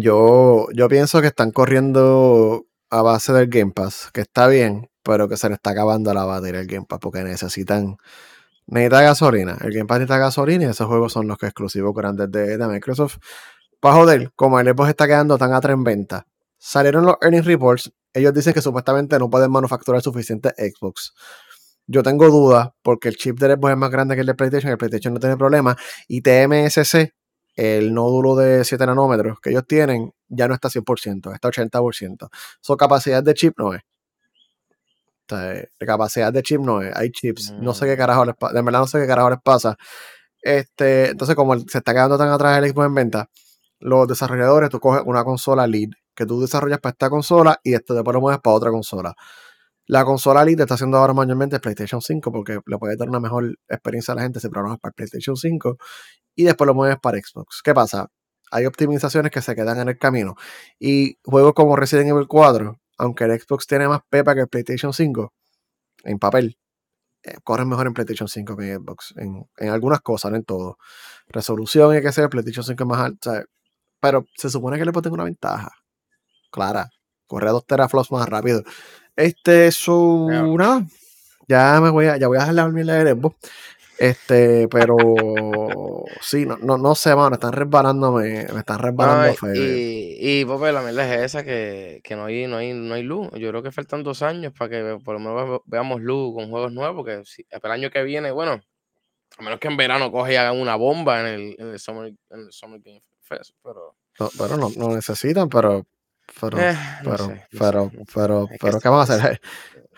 [0.01, 5.27] yo, yo pienso que están corriendo a base del Game Pass, que está bien, pero
[5.29, 7.97] que se le está acabando la batería el Game Pass porque necesitan
[8.67, 9.57] necesita gasolina.
[9.61, 12.67] El Game Pass necesita gasolina y esos juegos son los que exclusivos grandes de, de
[12.67, 13.17] Microsoft.
[13.79, 17.91] Para joder, como el Xbox está quedando tan a en venta, salieron los earnings reports.
[18.13, 21.13] Ellos dicen que supuestamente no pueden manufacturar suficiente Xbox.
[21.87, 24.71] Yo tengo dudas porque el chip de Xbox es más grande que el de PlayStation.
[24.71, 25.75] El PlayStation no tiene problema.
[26.07, 27.13] Y TMSC,
[27.55, 32.29] el nódulo de 7 nanómetros que ellos tienen, ya no está 100%, está 80%.
[32.61, 33.81] Su capacidad de chip no es.
[35.29, 36.95] O sea, capacidad de chip no es.
[36.95, 37.51] Hay chips.
[37.53, 37.97] No sé qué mm.
[37.97, 38.53] carajo les pasa.
[38.53, 39.77] De verdad no sé qué carajo les pasa.
[40.41, 43.29] Este, entonces, como se está quedando tan atrás el Xbox en venta,
[43.79, 47.93] los desarrolladores, tú coges una consola lead que tú desarrollas para esta consola y esto
[47.93, 49.15] después lo mueves para otra consola.
[49.87, 53.19] La consola lead está haciendo ahora manualmente el PlayStation 5 porque le puede dar una
[53.19, 55.77] mejor experiencia a la gente si programas para el PlayStation 5
[56.35, 57.61] y después lo mueves para Xbox.
[57.63, 58.07] ¿Qué pasa?
[58.51, 60.35] Hay optimizaciones que se quedan en el camino.
[60.79, 64.93] Y juegos como Resident Evil 4, aunque el Xbox tiene más pepa que el PlayStation
[64.93, 65.33] 5,
[66.03, 66.57] en papel,
[67.23, 69.13] eh, corren mejor en PlayStation 5 que en Xbox.
[69.17, 70.77] En, algunas cosas, no en todo.
[71.27, 73.31] Resolución y que sea, el PlayStation 5 es más alto.
[73.99, 75.71] pero se supone que le puede tener una ventaja.
[76.51, 76.89] Clara.
[77.27, 78.63] Corre a 2 teraflops más rápido.
[79.15, 80.87] Este, es una.
[81.47, 83.37] Ya me voy a, ya voy a dejar la dormir de Xbox.
[84.01, 84.97] Este, pero
[86.21, 89.53] sí, no, no, no sé, mano, están resbalándome, me están resbalando feo.
[89.53, 93.03] Y, y pues, la mierda es esa que, que no, hay, no, hay, no hay
[93.03, 93.29] luz.
[93.35, 96.71] Yo creo que faltan dos años para que por lo menos veamos luz con juegos
[96.71, 98.59] nuevos, porque si, el año que viene, bueno,
[99.37, 102.11] a menos que en verano coge y hagan una bomba en el, en el, Summer,
[102.31, 103.95] en el Summer Game Fest, pero...
[104.19, 105.85] No, pero no, no necesitan, pero...
[106.39, 109.41] Pero, eh, pero, pero, pero, pero, ¿qué vamos a hacer?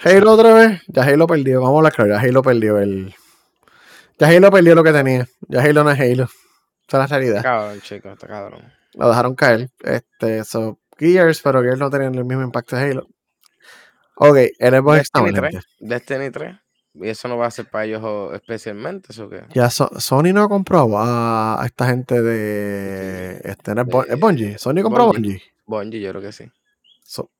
[0.03, 3.13] Halo otra vez, ya Halo perdió, vamos a hablar claro, ya Halo perdió el
[4.19, 5.28] ya Halo perdió lo que tenía.
[5.47, 6.23] Ya Halo no es Halo.
[6.23, 6.30] Esa
[6.88, 7.43] es la realidad.
[7.43, 8.73] Cabrón, chico, está cabrón.
[8.93, 9.69] Lo dejaron caer.
[9.84, 13.08] Este, so, Gears, pero Gears no tenía el mismo impacto de Halo.
[14.15, 15.65] Ok, el Xbox Destiny 3.
[15.80, 16.56] Destiny 3.
[16.95, 19.43] Y eso no va a ser para ellos especialmente, ¿eso qué?
[19.54, 23.41] Ya Sony no compró a, a esta gente de.
[23.43, 24.60] Este, ¿Es, Bungie?
[24.60, 25.41] ¿Sony compró Bungie?
[25.65, 26.52] Bungie, yo creo que sí.
[27.04, 27.32] So,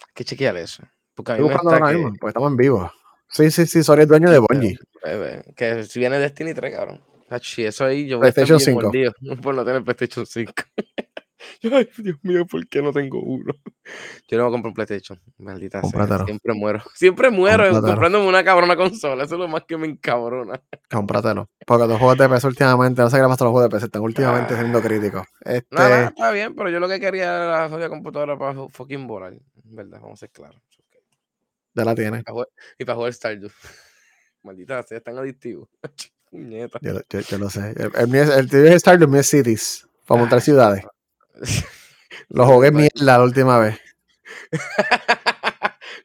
[0.00, 0.82] Hay que chequear eso.
[1.14, 1.94] Porque a mí me está que...
[1.94, 2.92] mismo, pues estamos en vivo.
[3.30, 4.78] Sí, sí, sí, Sony es dueño de Bungie.
[5.56, 7.02] Que si viene Destiny 3, cabrón.
[7.56, 8.80] eso ahí yo voy a estar 5.
[8.80, 9.12] Mordido
[9.42, 10.52] por no tener PlayStation 5.
[11.62, 13.54] Ay, Dios mío, ¿por qué no tengo uno?
[14.28, 15.20] Yo no voy a comprar un PlayStation.
[15.38, 16.24] Maldita sea.
[16.24, 16.82] Siempre muero.
[16.94, 19.24] Siempre muero comprándome una cabrona consola.
[19.24, 20.60] Eso es lo más que me encabrona.
[20.90, 21.48] Cómpratelo.
[21.66, 23.76] Porque los juegos de PC últimamente, no sé qué le pasa a los juegos de
[23.76, 24.58] PC, están últimamente ah.
[24.58, 25.26] siendo críticos.
[25.40, 25.74] Este...
[25.74, 29.34] No, está bien, pero yo lo que quería era la computadora para fucking volar.
[29.64, 30.00] ¿Verdad?
[30.00, 30.60] Vamos a ser claros.
[31.78, 32.24] Ya la tiene.
[32.76, 33.50] Y para jugar Stardew.
[34.42, 35.68] Maldita sea, es tan adictivo.
[36.30, 36.78] Puñeta.
[36.82, 37.70] Yo, yo, lo sé.
[37.76, 39.88] El, el, el, el de Stardew, el es Cities.
[40.06, 40.84] Para montar ciudades.
[42.28, 43.78] Lo jugué mierda la última vez.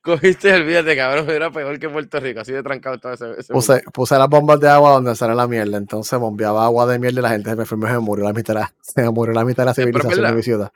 [0.01, 4.17] Cogiste, olvídate, cabrón, era peor que Puerto Rico, así de trancado todo ese, puse, puse,
[4.17, 7.29] las bombas de agua donde sale la mierda, entonces bombeaba agua de mierda y la
[7.29, 10.25] gente se me enfermó se murió la mitad, se murió la mitad de la civilización
[10.25, 10.73] de mi ciudad.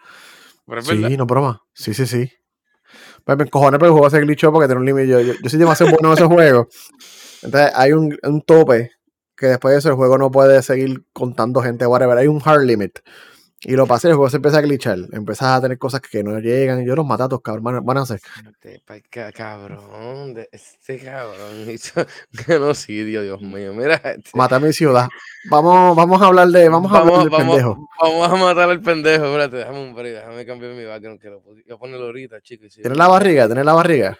[0.81, 1.61] sí, no broma.
[1.73, 2.31] Sí, sí, sí.
[3.27, 5.09] Pues me encojones, pero el juego se glitchó porque tiene un límite.
[5.09, 6.67] Yo, yo, yo, soy demasiado bueno en esos juegos.
[7.43, 8.91] Entonces hay un, un, tope
[9.35, 12.17] que después de eso el juego no puede seguir contando gente, whatever.
[12.17, 12.99] Hay un hard limit.
[13.61, 14.99] Y lo pasé, el juego se empieza a glitchar.
[15.11, 16.83] Empiezas a tener cosas que no llegan.
[16.83, 18.21] Y yo los matatos, cabrón, van a hacer.
[19.33, 22.05] Cabrón, este cabrón hizo
[22.45, 23.73] genocidio, Dios mío.
[23.73, 23.95] Mira.
[23.95, 24.29] Este.
[24.35, 25.07] Mata mi ciudad.
[25.49, 26.69] Vamos, vamos a hablar de.
[26.69, 27.89] Vamos a hablar del pendejo.
[27.99, 29.25] Vamos a matar al pendejo.
[29.25, 31.19] Espérate, déjame un break, déjame cambiar mi background.
[31.19, 31.43] Que lo,
[31.73, 32.65] a ponerlo ahorita, chico.
[32.71, 33.47] ¿Tienes la barriga?
[33.47, 34.19] ¿Tienes la barriga?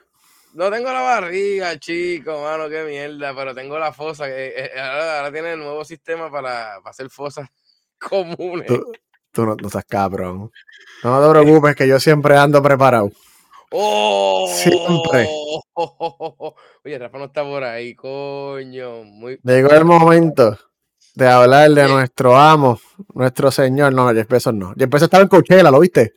[0.54, 4.26] No tengo la barriga, chico, mano, qué mierda, pero tengo la fosa.
[4.26, 7.48] Que, eh, eh, ahora, ahora, tiene el nuevo sistema para, para hacer fosas
[8.00, 8.66] comunes.
[8.66, 8.92] Tú
[9.46, 10.52] no, no estás cabrón.
[11.04, 13.12] No te preocupes, que yo siempre ando preparado.
[13.72, 14.50] ¡Oh!
[14.54, 15.28] Siempre.
[16.86, 19.04] Oye, Rafa no está por ahí, coño.
[19.04, 19.40] Muy...
[19.44, 20.58] Llegó el momento
[21.16, 22.80] de hablar de nuestro amo,
[23.14, 23.94] nuestro señor.
[23.94, 24.74] No, Jeff Bezos no.
[24.78, 26.14] Jeff Bezos estaba en Coachella, ¿lo viste?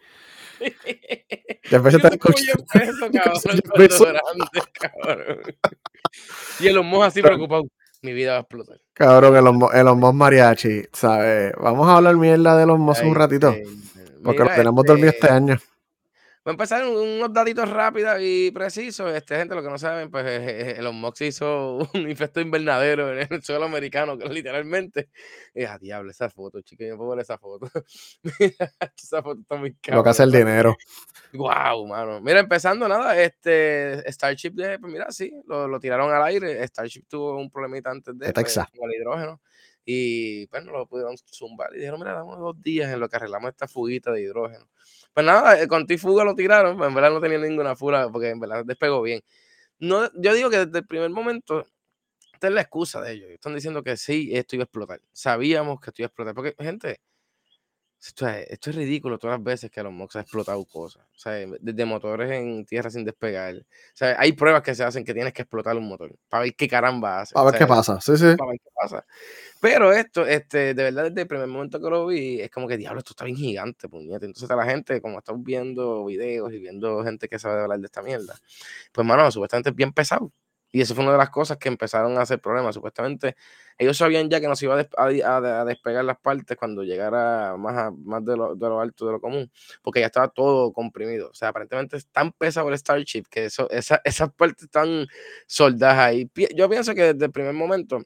[0.61, 2.53] Jeff Bezos estaba en Coachella.
[2.73, 5.39] cabrón, cabrón.
[6.61, 7.65] Y el así preocupado.
[8.03, 8.81] Mi vida va a explotar.
[8.93, 11.53] Cabrón, el Osmos Mariachi, ¿sabes?
[11.61, 13.55] Vamos a hablar mierda de los mozos un ratito.
[14.23, 15.59] porque lo tenemos dormido este, este año.
[16.43, 19.13] Voy a empezar unos datitos rápidos y precisos.
[19.13, 20.25] Este, gente, lo que no saben, pues
[20.79, 25.11] Elon Musk hizo un infecto invernadero en el suelo americano, que literalmente.
[25.53, 26.87] Es a diablo esa foto, chicos.
[26.89, 27.71] Yo puedo ver esa foto.
[28.97, 29.97] Esa foto está muy cara.
[29.97, 30.77] Lo que hace el dinero.
[31.35, 32.21] Wow, mano.
[32.21, 36.67] Mira, empezando nada, este Starship, pues mira, sí, lo, lo, tiraron al aire.
[36.69, 39.41] Starship tuvo un problemita antes de, pues, con el hidrógeno.
[39.85, 41.75] Y bueno, lo pudieron zumbar.
[41.75, 44.69] Y dijeron, mira, damos dos días en lo que arreglamos esta fuguita de hidrógeno.
[45.15, 48.09] Pues nada, eh, con ti fuga lo tiraron, pues en verdad no tenía ninguna fura
[48.11, 49.23] porque en verdad despegó bien.
[49.79, 51.67] No, yo digo que desde el primer momento,
[52.35, 53.31] esta es la excusa de ellos.
[53.31, 55.01] Están diciendo que sí, esto iba a explotar.
[55.13, 56.35] Sabíamos que esto iba a explotar.
[56.35, 57.01] Porque, gente,
[58.03, 61.03] esto es, ridículo todas las veces que los Mox ha explotado cosas.
[61.15, 63.57] O sea, desde motores en tierra sin despegar.
[63.57, 66.55] O sea, hay pruebas que se hacen que tienes que explotar un motor para ver
[66.55, 67.35] qué caramba hace.
[67.35, 68.37] Para ver qué pasa, sí, sí.
[68.37, 69.05] Para ver qué pasa.
[69.61, 72.79] Pero esto, este, de verdad, desde el primer momento que lo vi, es como que,
[72.79, 74.25] diablo, esto está bien gigante, puñete.
[74.25, 78.01] Entonces, la gente, como estamos viendo videos y viendo gente que sabe hablar de esta
[78.01, 78.35] mierda,
[78.93, 80.33] pues, mano, supuestamente es bien pesado.
[80.73, 82.75] Y eso fue una de las cosas que empezaron a hacer problemas.
[82.75, 83.37] Supuestamente
[83.79, 88.37] ellos sabían ya que nos iba a, despegar las partes cuando llegara más, más de,
[88.37, 89.51] lo, de, lo, alto de lo común,
[89.83, 91.31] porque ya estaba todo comprimido.
[91.31, 95.07] O sea, aparentemente es tan pesado el Starship que eso, esas partes están
[95.47, 96.31] soldadas ahí.
[96.55, 98.03] Yo pienso que desde el primer momento,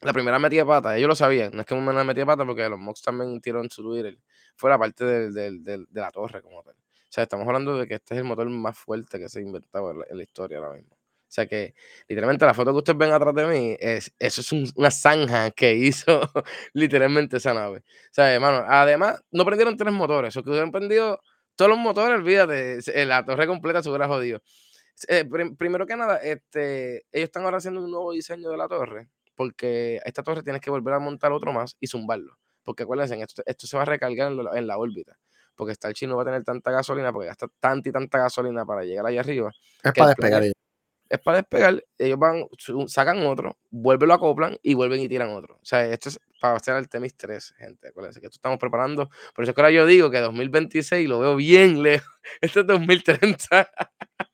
[0.00, 2.46] la primera metida de pata, ellos lo sabían, no es que una metida de pata
[2.46, 4.18] porque los Mox también tiraron su Twitter,
[4.56, 6.74] fue la parte de la torre como tal.
[6.74, 9.42] O sea, estamos hablando de que este es el motor más fuerte que se ha
[9.42, 10.99] inventado en la historia ahora mismo.
[11.30, 11.74] O sea que
[12.08, 15.74] literalmente la foto que ustedes ven atrás de mí, es, eso es una zanja que
[15.76, 16.28] hizo
[16.72, 17.78] literalmente esa nave.
[17.78, 21.20] O sea, hermano, además no prendieron tres motores, o que hubieran prendido
[21.54, 24.42] todos los motores, olvídate, la torre completa se hubiera jodido.
[25.06, 25.24] Eh,
[25.56, 30.00] primero que nada, este, ellos están ahora haciendo un nuevo diseño de la torre, porque
[30.04, 32.38] esta torre tienes que volver a montar otro más y zumbarlo.
[32.64, 35.16] Porque acuérdense, esto, esto se va a recargar en, en la órbita
[35.54, 38.82] porque Starship no va a tener tanta gasolina, porque gasta tanta y tanta gasolina para
[38.82, 39.52] llegar allá arriba.
[39.82, 40.42] Es para despegar
[41.10, 42.46] es para despegar, ellos van,
[42.86, 45.56] sacan otro, vuelven lo acoplan y vuelven y tiran otro.
[45.56, 47.88] O sea, esto es para hacer el Temis 3, gente.
[47.88, 49.08] Acuérdense que esto estamos preparando.
[49.34, 52.08] Por eso es que ahora yo digo que 2026 lo veo bien lejos.
[52.40, 53.48] Este es 2030.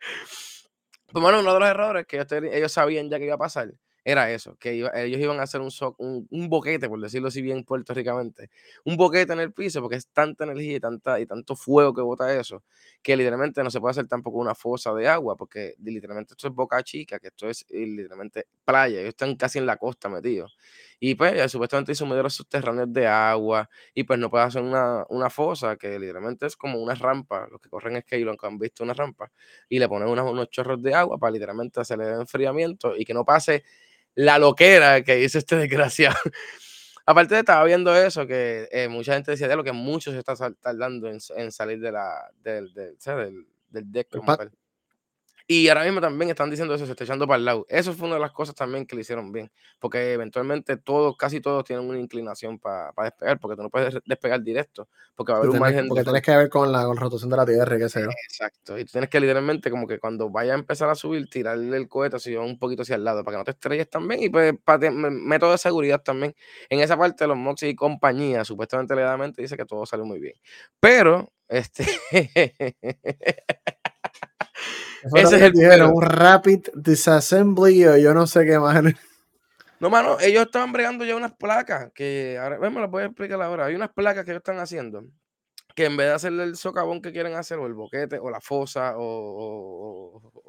[0.03, 3.73] pues bueno, uno de los errores que ellos sabían ya que iba a pasar
[4.09, 8.51] era eso, que ellos iban a hacer un, un, boquete, por decirlo así bien puertorricamente,
[8.85, 12.03] un boquete en el piso, porque es tanta energía y, tanta, y tanto fuego que
[12.03, 12.63] bota eso,
[13.03, 16.55] que literalmente no se puede hacer tampoco una fosa de agua, porque literalmente esto es
[16.55, 20.57] boca chica, que esto es literalmente playa, ellos están casi en la costa metidos.
[21.01, 25.31] Y pues supuestamente hizo medidores subterráneos de agua, y pues no puede hacer una, una,
[25.31, 28.95] fosa, que literalmente es como una rampa, los que corren es que han visto una
[28.95, 29.33] rampa,
[29.69, 33.25] y le ponen unos, unos chorros de agua para literalmente hacerle enfriamiento y que no
[33.25, 33.65] pase
[34.17, 36.17] la loquera que hizo este desgraciado.
[37.07, 40.19] Aparte de estaba viendo eso, que eh, mucha gente decía de lo que muchos se
[40.19, 44.51] está tardando en, en salir de la, del, del, del, del deck como tal.
[45.49, 47.67] Y ahora mismo también están diciendo eso, se está echando para el lado.
[47.69, 51.41] Eso fue una de las cosas también que le hicieron bien, porque eventualmente todos, casi
[51.41, 55.41] todos tienen una inclinación para despegar, porque tú no puedes despegar directo, porque va a
[55.43, 55.87] haber un margen.
[55.87, 58.09] Porque tienes que ver con la, rotación de la Tierra, qué sé yo.
[58.29, 61.77] Exacto, y tú tienes que literalmente como que cuando vaya a empezar a subir, tirarle
[61.77, 64.29] el cohete así un poquito hacia el lado, para que no te estrelles también, y
[64.29, 66.35] pues para método de seguridad también.
[66.69, 70.35] En esa parte los Moxie y compañía, supuestamente legalmente dice que todo salió muy bien.
[70.81, 71.87] Pero, este...
[75.15, 78.83] Ese es el dijeron, un rapid disassembly o yo no sé qué más.
[79.79, 83.41] No, mano, ellos estaban bregando ya unas placas que ahora, me las voy a explicar
[83.43, 83.67] ahora.
[83.67, 85.05] Hay unas placas que ellos están haciendo
[85.75, 88.41] que en vez de hacerle el socavón que quieren hacer, o el boquete, o la
[88.41, 90.46] fosa, o, o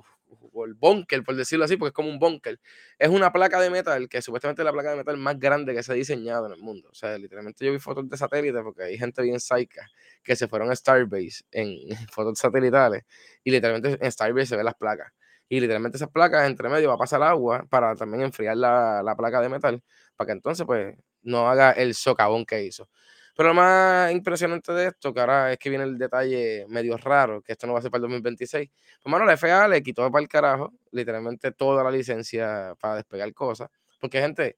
[0.65, 2.59] el bunker, por decirlo así, porque es como un bunker.
[2.97, 5.83] Es una placa de metal que supuestamente es la placa de metal más grande que
[5.83, 6.89] se ha diseñado en el mundo.
[6.91, 9.81] O sea, literalmente yo vi fotos de satélites porque hay gente bien psycha
[10.23, 11.77] que se fueron a Starbase en
[12.11, 13.03] fotos satelitales
[13.43, 15.11] y literalmente en Starbase se ven las placas.
[15.49, 19.15] Y literalmente esas placas entre medio va a pasar agua para también enfriar la, la
[19.15, 19.81] placa de metal
[20.15, 22.89] para que entonces pues no haga el socavón que hizo.
[23.37, 25.21] Pero lo más impresionante de esto, que
[25.51, 28.01] es que viene el detalle medio raro, que esto no va a ser para el
[28.03, 28.67] 2026.
[29.03, 33.31] Pues, mano, la FAA le quitó para el carajo literalmente toda la licencia para despegar
[33.35, 33.69] cosas.
[34.01, 34.57] Porque, gente,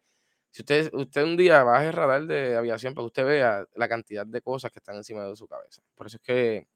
[0.51, 3.89] si usted, usted un día va a radar de aviación para que usted vea la
[3.89, 5.81] cantidad de cosas que están encima de su cabeza.
[5.95, 6.67] Por eso es que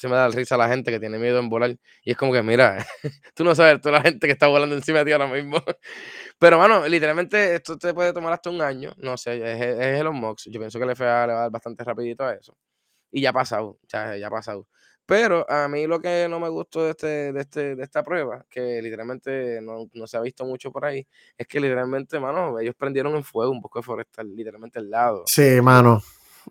[0.00, 1.76] se me da risa a la gente que tiene miedo en volar.
[2.02, 2.86] Y es como que, mira,
[3.34, 5.62] tú no sabes toda la gente que está volando encima de ti ahora mismo.
[6.38, 8.94] Pero, bueno, literalmente esto te puede tomar hasta un año.
[8.96, 10.48] No sé, es, es Elon Musk.
[10.50, 12.56] Yo pienso que el FAA le va a dar bastante rapidito a eso.
[13.12, 14.66] Y ya ha pasado, ya, ya ha pasado.
[15.04, 18.46] Pero a mí lo que no me gustó de, este, de, este, de esta prueba,
[18.48, 22.74] que literalmente no, no, se ha visto mucho por ahí, es que literalmente, mano, ellos
[22.74, 25.24] prendieron en fuego un de forestal, literalmente al lado.
[25.26, 26.00] Sí, mano,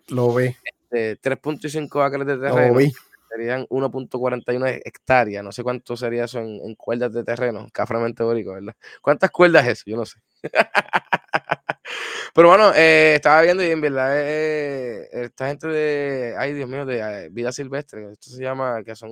[0.08, 0.54] lo vi.
[0.90, 2.74] Este, 3.5 acres de terreno.
[2.74, 2.92] Lo vi.
[3.30, 5.44] Serían 1.41 hectáreas.
[5.44, 7.68] No sé cuánto sería eso en, cuerdas de terreno.
[7.72, 8.74] Caframente teórico, ¿verdad?
[9.00, 9.84] ¿Cuántas cuerdas es eso?
[9.86, 10.18] Yo no sé.
[12.34, 16.86] Pero bueno, eh, estaba viendo y en verdad eh, esta gente de, ay Dios mío,
[16.86, 19.10] de eh, vida silvestre, esto se llama, que son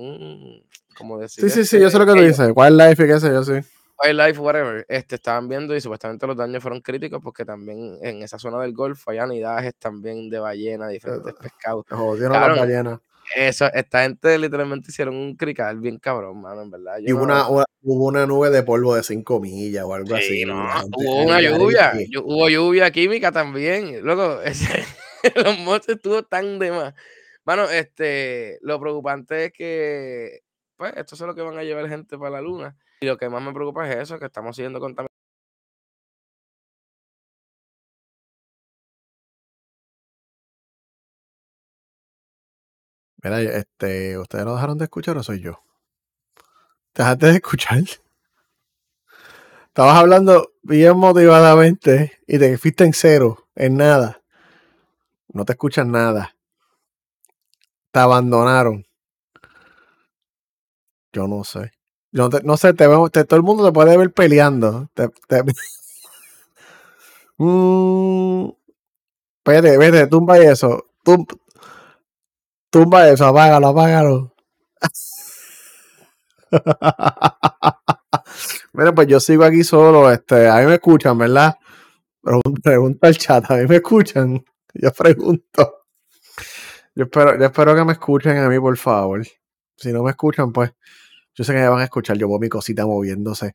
[0.97, 1.43] como decir.
[1.43, 2.51] Sí, sí, sí, yo sé lo que tú dices.
[2.55, 3.59] Wildlife y qué sé yo, sí.
[4.01, 4.85] Wildlife, whatever.
[4.87, 8.73] Este, estaban viendo y supuestamente los daños fueron críticos porque también en esa zona del
[8.73, 11.85] Golfo hay anidajes también de ballena, diferentes pescados.
[11.89, 12.99] Jodieron las ballenas.
[13.35, 16.97] Eso, esta gente literalmente hicieron un crical bien cabrón, mano, en verdad.
[16.99, 20.43] y una, hubo una nube de polvo de 5 millas o algo así.
[20.45, 24.01] hubo una lluvia, hubo lluvia química también.
[24.01, 24.39] Luego,
[25.35, 26.93] los monstruos estuvo tan de más.
[27.45, 30.41] Mano, este, lo preocupante es que,
[30.75, 32.77] pues, esto es lo que van a llevar gente para la luna.
[33.01, 35.08] Y lo que más me preocupa es eso, que estamos siendo contaminados
[43.21, 45.61] Mira, este, ¿ustedes lo dejaron de escuchar o soy yo?
[46.95, 47.83] Dejaste de escuchar.
[49.67, 54.21] Estabas hablando bien motivadamente y te fuiste en cero, en nada.
[55.33, 56.35] No te escuchan nada.
[57.91, 58.85] Te abandonaron.
[61.11, 61.71] Yo no sé.
[62.11, 64.89] Yo no, sé, te veo, todo el mundo te puede ver peleando.
[64.93, 65.09] Te,
[67.37, 68.49] mm,
[69.45, 70.85] vete, vete, tumba eso.
[72.71, 74.35] Tumba eso, apágalo, apágalo.
[78.73, 80.11] Mira, pues yo sigo aquí solo.
[80.11, 81.55] Este, a mí me escuchan, ¿verdad?
[82.21, 84.45] Pregunta, al chat, a mí me escuchan.
[84.73, 85.85] Yo pregunto.
[86.93, 89.25] Yo espero, yo espero que me escuchen a mí, por favor.
[89.75, 90.71] Si no me escuchan, pues
[91.33, 92.17] yo sé que me van a escuchar.
[92.17, 93.53] Yo veo mi cosita moviéndose.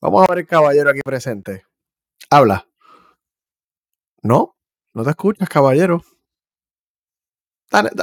[0.00, 1.64] Vamos a ver el caballero aquí presente.
[2.30, 2.66] Habla.
[4.22, 4.56] No,
[4.94, 6.02] no te escuchas, caballero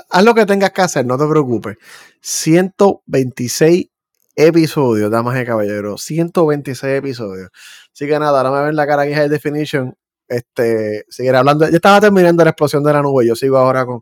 [0.09, 1.77] haz lo que tengas que hacer, no te preocupes.
[2.21, 3.87] 126
[4.35, 6.01] episodios, damas y caballeros.
[6.03, 7.49] 126 episodios.
[7.93, 9.95] Así que nada, ahora me ven la cara aquí High Definition.
[10.27, 11.67] Este, seguir hablando.
[11.69, 13.25] Ya estaba terminando la explosión de la nube.
[13.27, 14.01] Yo sigo ahora con.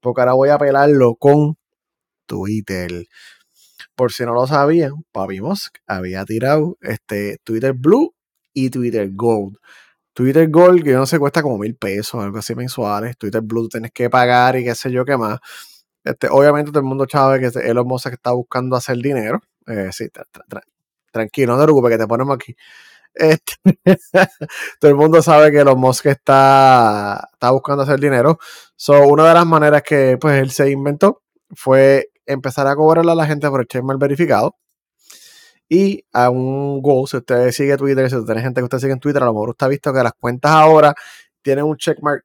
[0.00, 1.56] Porque ahora voy a pelarlo con
[2.26, 3.06] Twitter.
[3.94, 8.14] Por si no lo sabían, Papi Musk había tirado este Twitter Blue
[8.52, 9.56] y Twitter Gold.
[10.18, 13.16] Twitter Gold, que no se cuesta como mil pesos, algo así mensuales.
[13.16, 15.38] Twitter Blue tienes que pagar y qué sé yo qué más.
[16.02, 19.40] Este, obviamente todo el mundo sabe que Elon Musk está buscando hacer dinero.
[19.68, 20.08] Eh, sí,
[21.12, 22.56] tranquilo, no te preocupes que te ponemos aquí.
[23.14, 23.54] Este,
[24.80, 28.40] todo el mundo sabe que Elon Musk está, está buscando hacer dinero.
[28.74, 31.22] So, una de las maneras que pues, él se inventó
[31.54, 34.56] fue empezar a cobrarle a la gente por el check mal verificado
[35.68, 37.06] y a un goal.
[37.08, 39.32] Si usted sigue Twitter, si usted tiene gente que usted sigue en Twitter, a lo
[39.32, 40.94] mejor usted ha visto que las cuentas ahora
[41.42, 42.24] tienen un checkmark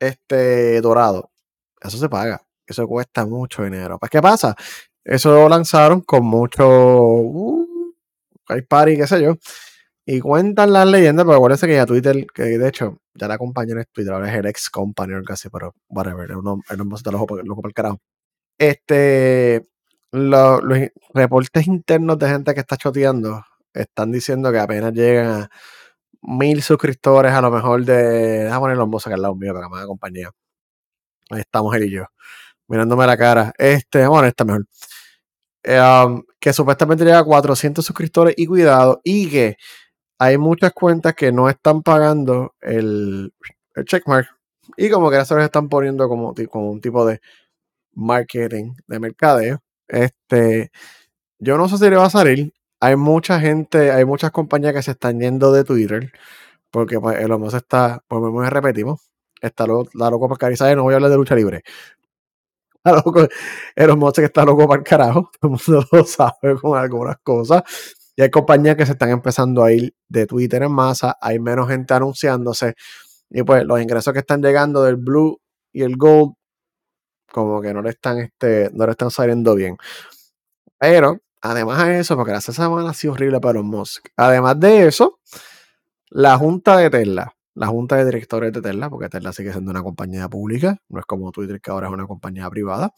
[0.00, 1.30] este, dorado.
[1.80, 2.42] Eso se paga.
[2.66, 3.98] Eso cuesta mucho dinero.
[3.98, 4.54] ¿Pues qué pasa?
[5.04, 7.66] Eso lo lanzaron con mucho uh,
[8.68, 9.36] party, qué sé yo.
[10.04, 13.80] Y cuentan las leyendas, pero acuérdense que ya Twitter, que de hecho, ya la compañía
[13.80, 16.78] es Twitter, ahora es el ex compañero casi, pero whatever, el nombre el
[17.12, 17.98] loco, loco para el carajo.
[18.58, 19.62] Este,
[20.12, 20.60] los,
[21.14, 23.44] reportes internos de gente que está choteando
[23.74, 25.50] están diciendo que apenas llegan a
[26.22, 28.44] mil suscriptores, a lo mejor de.
[28.44, 30.30] Déjame poner los que al lado mío para que me compañía.
[31.30, 32.04] Ahí estamos él y yo,
[32.68, 33.52] mirándome la cara.
[33.58, 34.66] Este, bueno, está mejor.
[35.64, 39.56] Um, que supuestamente llega a 400 suscriptores y cuidado, y que
[40.18, 43.32] hay muchas cuentas que no están pagando el,
[43.74, 44.28] el checkmark
[44.76, 47.20] y como que se los están poniendo como, como un tipo de
[47.94, 49.62] marketing, de mercadeo.
[49.92, 50.70] Este,
[51.38, 52.52] yo no sé si le va a salir.
[52.80, 56.12] Hay mucha gente, hay muchas compañías que se están yendo de Twitter
[56.72, 59.00] porque pues, el está, pues me repetimos,
[59.40, 61.62] está loco, la loco para carizar, no voy a hablar de lucha libre.
[63.76, 67.18] el homo que está loco para el carajo, todo el mundo lo sabe con algunas
[67.22, 67.62] cosas.
[68.16, 71.68] Y hay compañías que se están empezando a ir de Twitter en masa, hay menos
[71.68, 72.74] gente anunciándose.
[73.30, 75.40] Y pues los ingresos que están llegando del Blue
[75.72, 76.34] y el Gold
[77.32, 79.76] como que no le están, este, no le están saliendo bien.
[80.78, 84.08] Pero, además de eso, porque la semana ha sido horrible para los Musk.
[84.16, 85.20] Además de eso,
[86.10, 89.82] la junta de Tesla, la junta de directores de Tesla, porque Tesla sigue siendo una
[89.82, 92.92] compañía pública, no es como Twitter que ahora es una compañía privada.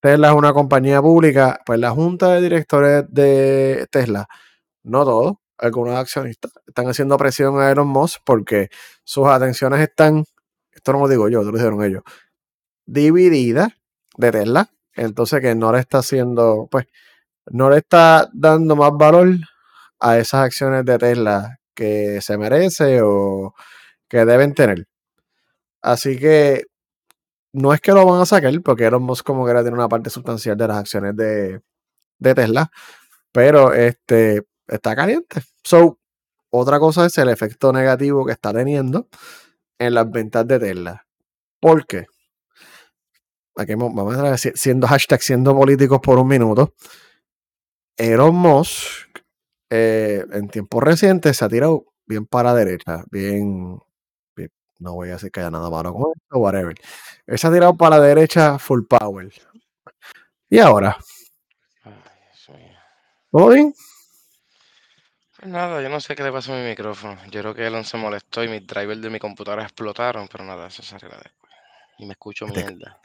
[0.00, 4.28] Tesla es una compañía pública, pues la junta de directores de Tesla,
[4.84, 8.68] no todos, algunos accionistas, están haciendo presión a Elon Musk porque
[9.04, 10.24] sus atenciones están,
[10.72, 12.02] esto no lo digo yo, lo dijeron ellos,
[12.88, 13.76] dividida
[14.16, 16.86] de Tesla entonces que no le está haciendo, pues,
[17.46, 19.28] no le está dando más valor
[20.00, 23.54] a esas acciones de Tesla que se merece o
[24.08, 24.88] que deben tener.
[25.82, 26.64] Así que
[27.52, 29.88] no es que lo van a sacar, porque Elon Musk como que era tener una
[29.88, 31.62] parte sustancial de las acciones de,
[32.18, 32.70] de Tesla,
[33.32, 35.42] pero este está caliente.
[35.64, 35.98] So,
[36.50, 39.08] otra cosa es el efecto negativo que está teniendo
[39.78, 41.06] en las ventas de Tesla.
[41.60, 42.06] ¿Por qué?
[43.58, 46.74] Aquí vamos a ver, siendo hashtag siendo políticos por un minuto.
[47.96, 49.08] Elon Musk
[49.68, 53.76] eh, en tiempos recientes se ha tirado bien para la derecha, bien,
[54.78, 56.74] no voy a decir que haya nada malo con esto, whatever.
[57.26, 59.28] Él se ha tirado para la derecha full power.
[60.48, 60.96] ¿Y ahora?
[63.32, 63.74] ¿Todo bien?
[65.36, 67.18] Pues nada, yo no sé qué le pasó a mi micrófono.
[67.28, 70.68] Yo creo que Elon se molestó y mis drivers de mi computadora explotaron, pero nada,
[70.68, 71.52] eso se arregla después.
[71.98, 73.00] Y me escucho mierda.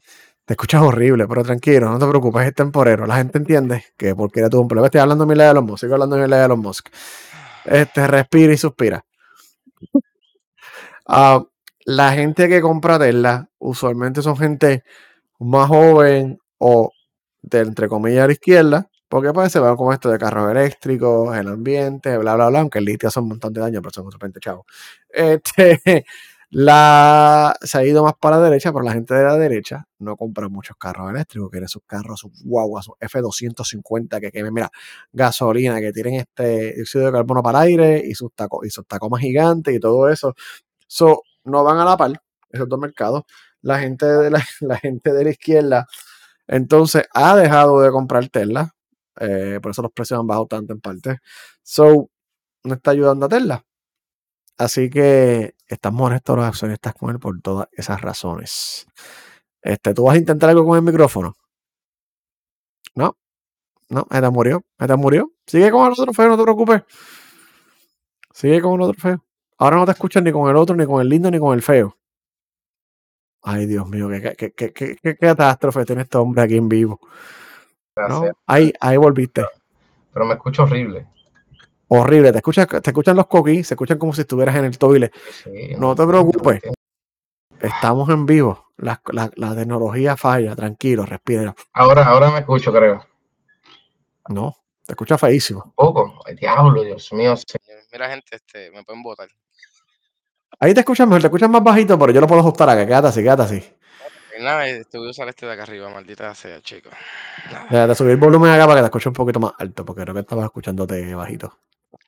[0.47, 3.05] Te escuchas horrible, pero tranquilo, no te preocupes, es temporero.
[3.05, 4.87] La gente entiende que porque era tuvo un problema.
[4.87, 6.89] Estoy hablando mi de los Musk, sigo hablando mi de los Musk.
[7.65, 9.05] Este, respira y suspira.
[11.05, 11.43] Ah,
[11.85, 14.83] la gente que compra Tesla usualmente son gente
[15.39, 16.91] más joven o
[17.41, 21.35] de entre comillas a la izquierda, porque pues se van como esto de carros eléctricos,
[21.37, 24.11] el ambiente, bla, bla, bla, aunque el litio hace un montón de daño, pero son
[24.11, 24.65] repente chavo.
[25.09, 26.05] Este,
[26.53, 30.15] la, se ha ido más para la derecha, pero la gente de la derecha no
[30.15, 34.69] compra muchos carros eléctricos, quiere sus carros, sus guaguas, sus F250 que quemen, mira,
[35.11, 39.21] gasolina, que tienen este dióxido de carbono para aire y sus, tacos y sus tacomas
[39.21, 40.35] gigantes y todo eso.
[40.87, 42.11] So, no van a la par
[42.51, 43.23] esos dos mercados.
[43.61, 45.87] La gente de la, la gente de la izquierda
[46.47, 48.73] entonces ha dejado de comprar Tesla
[49.19, 51.19] eh, por eso los precios han bajado tanto en parte.
[51.63, 52.09] So,
[52.63, 53.65] no está ayudando a Tesla.
[54.57, 58.87] Así que estamos honestos los accionistas con él por todas esas razones.
[59.61, 61.35] Este, ¿Tú vas a intentar algo con el micrófono?
[62.95, 63.17] No,
[63.89, 65.31] no, esta murió, esta murió.
[65.45, 66.83] Sigue con el otro feo, no te preocupes.
[68.31, 69.23] Sigue con el otro feo.
[69.57, 71.61] Ahora no te escuchas ni con el otro, ni con el lindo, ni con el
[71.61, 71.97] feo.
[73.41, 76.99] Ay, Dios mío, qué, qué, qué, qué catástrofe tiene este hombre aquí en vivo.
[77.95, 78.23] ¿no?
[78.47, 79.43] Ahí, ahí volviste.
[80.13, 81.07] Pero me escucho horrible.
[81.95, 85.13] Horrible, te escuchan, te escuchan los coquis, se escuchan como si estuvieras en el toilet.
[85.77, 86.59] no, te preocupes.
[87.61, 88.71] Estamos en vivo.
[88.77, 91.53] La, la, tecnología falla, tranquilo, respira.
[91.71, 93.05] Ahora, ahora me escucho, creo.
[94.27, 95.65] No, te escucha feísimo.
[95.65, 96.19] Un poco.
[96.25, 97.35] Ay, diablo, Dios mío.
[97.91, 99.29] Mira, gente, este, me pueden votar.
[100.59, 102.87] Ahí te escuchas mejor, te escuchas más bajito, pero yo lo puedo ajustar acá.
[102.87, 103.63] Quédate así, quédate así.
[104.39, 106.89] Nada, te voy a usar este de acá arriba, maldita sea, chico.
[107.69, 110.15] Te subir el volumen acá para que te escuche un poquito más alto, porque creo
[110.15, 111.55] que estabas escuchándote bajito.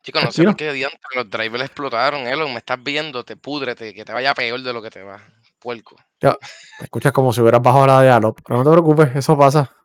[0.06, 2.53] Chicos, no sé por qué diantre los drivers explotaron, Elon.
[2.53, 5.20] Me estás viendo, te pudrete, que te vaya peor de lo que te va.
[5.58, 5.95] Puerco.
[6.22, 6.38] Ya,
[6.78, 9.76] te escuchas como si hubieras bajado la diálogo, pero no te preocupes, eso pasa.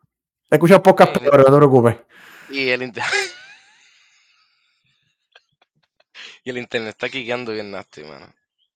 [0.47, 1.95] Te escuchas podcast, pero no te preocupes.
[2.51, 3.11] Y el internet.
[6.43, 8.31] y el internet está quiqueando bien nasty, mano.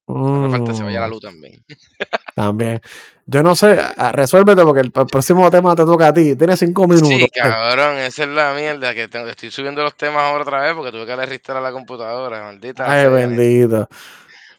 [0.07, 1.11] No falta que se vaya la mm.
[1.11, 1.63] luz también.
[2.35, 2.81] También.
[3.27, 3.75] Yo no sé,
[4.11, 6.35] resuélvete porque el, próximo tema te toca a ti.
[6.35, 7.09] Tienes cinco minutos.
[7.09, 10.91] Sí, cabrón, esa es la mierda que estoy subiendo los temas ahora otra vez porque
[10.91, 12.85] tuve que registrar a la computadora, maldita.
[12.87, 13.89] Ay, bendito.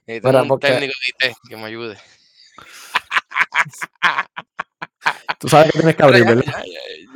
[0.05, 0.93] Tengo un técnico
[1.49, 1.97] que me ayude.
[5.39, 6.65] Tú sabes que tienes que abrir, ¿verdad?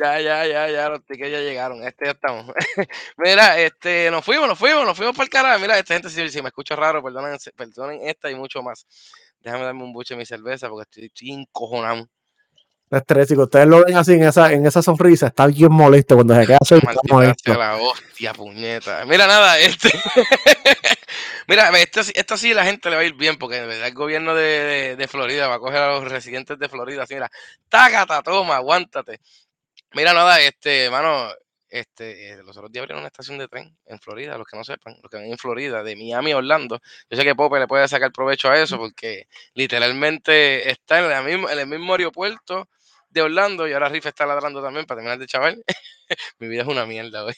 [0.01, 1.83] Ya, ya, ya, ya, los tickets ya llegaron.
[1.83, 2.47] Este ya estamos.
[3.17, 5.59] Mira, este, nos fuimos, nos fuimos, nos fuimos para el carajo.
[5.59, 8.87] Mira, esta gente, si, me escucha raro, perdonen, perdonen esta y mucho más.
[9.41, 12.09] Déjame darme un buche de mi cerveza porque estoy, estoy encojonado.
[12.91, 16.45] Estrés, ustedes lo ven así en esa, en esa sonrisa, está bien molesto cuando se
[16.45, 16.75] queda así.
[17.47, 19.05] la hostia, puñeta.
[19.07, 19.91] Mira, nada, este.
[21.47, 24.97] Mira, esto, esto, sí la gente le va a ir bien, porque el gobierno de,
[24.97, 27.31] de, Florida va a coger a los residentes de Florida así, mira,
[27.69, 29.21] tácata, toma, aguántate.
[29.93, 31.29] Mira, nada, este, mano,
[31.71, 34.65] este, eh, los otros días abrieron una estación de tren en Florida, los que no
[34.65, 36.81] sepan, los que ven en Florida, de Miami a Orlando.
[37.09, 41.59] Yo sé que Pope le puede sacar provecho a eso, porque literalmente está en, en
[41.59, 42.69] el mismo aeropuerto
[43.11, 45.63] de Orlando y ahora Riff está ladrando también para terminar de chaval.
[46.39, 47.35] Mi vida es una mierda hoy.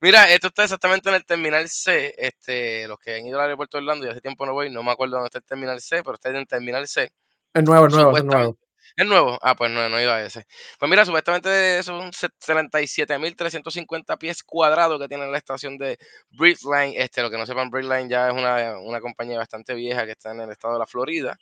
[0.00, 2.14] Mira, esto está exactamente en el terminal C.
[2.16, 4.82] Este, los que han ido al aeropuerto de Orlando y hace tiempo no voy, no
[4.82, 7.12] me acuerdo dónde está el terminal C, pero está en el terminal C.
[7.52, 8.58] Es nuevo, es nuevo, es nuevo.
[8.96, 9.38] ¿Es nuevo?
[9.42, 10.46] Ah, pues no, no ido a ese.
[10.78, 15.98] Pues mira, supuestamente son 77.350 pies cuadrados que tiene la estación de
[16.32, 16.94] Bridgeline.
[16.96, 20.32] Este, lo que no sepan, Bridgeline ya es una, una, compañía bastante vieja que está
[20.32, 21.38] en el estado de la Florida.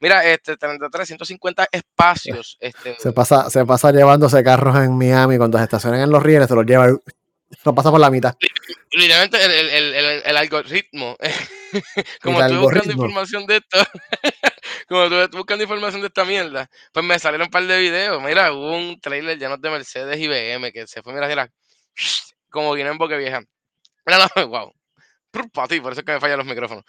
[0.00, 2.56] Mira, este, 33.150 espacios.
[2.60, 6.48] Este, se, pasa, se pasa llevándose carros en Miami cuando se estacionan en los rieles,
[6.48, 6.86] se los lleva,
[7.62, 8.34] pasa por la mitad.
[8.92, 11.16] Literalmente el, el, el, el algoritmo
[12.22, 13.78] como estuve buscando información de esto,
[14.88, 18.22] como estuve buscando información de esta mierda, pues me salieron un par de videos.
[18.22, 21.50] Mira, hubo un trailer lleno de Mercedes y BM que se fue, mira, mira,
[22.50, 23.42] como vino en boca vieja.
[24.06, 24.72] Mira, no, wow.
[25.52, 26.84] Para ti, por eso es que me fallan los micrófonos.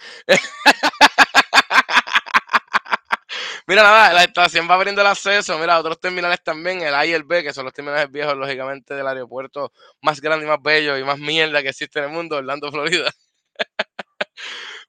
[3.68, 5.58] Mira, nada, la estación va abriendo el acceso.
[5.58, 8.94] Mira, otros terminales también, el A y el B, que son los terminales viejos, lógicamente,
[8.94, 9.72] del aeropuerto
[10.02, 13.10] más grande y más bello y más mierda que existe en el mundo, Orlando, Florida.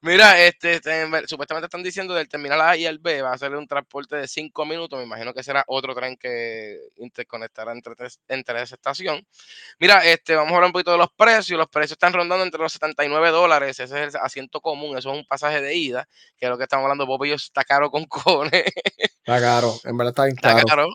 [0.01, 3.55] Mira, este, este supuestamente están diciendo del terminal A y el B va a ser
[3.55, 4.99] un transporte de 5 minutos.
[4.99, 7.95] Me imagino que será otro tren que interconectará entre,
[8.27, 9.25] entre esa estación.
[9.79, 11.57] Mira, este, vamos a hablar un poquito de los precios.
[11.57, 13.79] Los precios están rondando entre los 79 dólares.
[13.79, 14.97] Ese es el asiento común.
[14.97, 17.07] Eso es un pasaje de ida, que es lo que estamos hablando.
[17.07, 18.65] Bob está caro con cojones.
[19.25, 20.87] Está caro, en verdad está, está caro.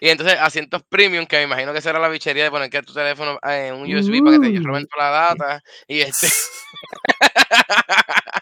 [0.00, 2.92] Y entonces asientos premium, que me imagino que será la bichería de poner que tu
[2.92, 5.62] teléfono en un USB para que te roben toda la data.
[5.88, 6.28] Y este.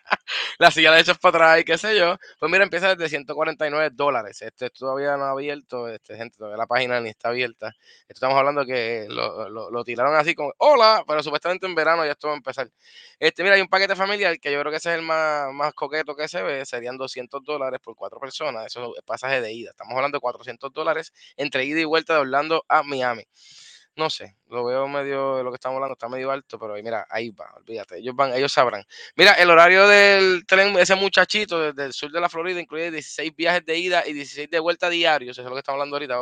[0.58, 2.16] la silla de hechos para atrás y qué sé yo.
[2.38, 4.42] Pues mira, empieza desde 149 dólares.
[4.42, 7.72] Este todavía no ha abierto, este, gente, todavía la página ni está abierta.
[8.08, 12.28] Estamos hablando que lo, lo, tiraron así como, hola, pero supuestamente en verano ya esto
[12.28, 12.70] va a empezar.
[13.18, 15.72] Este, mira, hay un paquete familiar que yo creo que ese es el más, más
[15.74, 18.66] coqueto que se ve, serían 200 dólares por cuatro personas.
[18.66, 19.70] Eso es pasaje de ida.
[19.70, 23.24] Estamos hablando de 400 dólares entre ida y vuelta de Orlando a Miami
[23.96, 27.30] no sé, lo veo medio, lo que estamos hablando está medio alto, pero mira, ahí
[27.30, 28.84] va, olvídate, ellos van, ellos sabrán.
[29.16, 33.34] Mira, el horario del tren, ese muchachito desde el sur de la Florida incluye 16
[33.36, 36.16] viajes de ida y 16 de vuelta diarios, eso es lo que estamos hablando ahorita,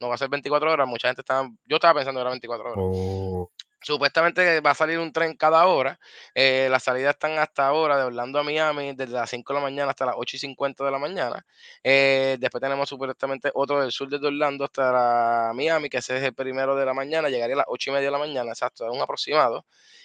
[0.00, 2.72] no va a ser 24 horas, mucha gente está, yo estaba pensando que era 24
[2.72, 2.78] horas.
[2.78, 3.50] Oh.
[3.82, 5.98] Supuestamente va a salir un tren cada hora.
[6.34, 9.62] Eh, las salidas están hasta ahora de Orlando a Miami, desde las 5 de la
[9.64, 11.44] mañana hasta las 8 y 50 de la mañana.
[11.82, 16.34] Eh, después tenemos supuestamente otro del sur de Orlando hasta Miami, que ese es el
[16.34, 18.94] primero de la mañana, llegaría a las 8 y media de la mañana, exacto, es
[18.94, 19.64] un aproximado.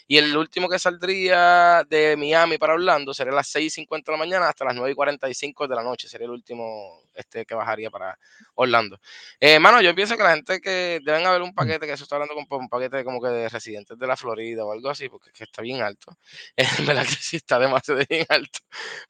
[0.10, 4.18] Y el último que saldría de Miami para Orlando sería a las 6.50 de la
[4.18, 6.08] mañana hasta las 9.45 de la noche.
[6.08, 8.18] Sería el último este, que bajaría para
[8.56, 9.02] Orlando.
[9.38, 11.56] Eh, mano, yo pienso que la gente que deben haber un mm.
[11.56, 14.66] paquete, que eso está hablando con un paquete como que de residentes de la Florida
[14.66, 16.18] o algo así, porque está bien alto.
[16.82, 18.60] En verdad que sí está demasiado bien alto.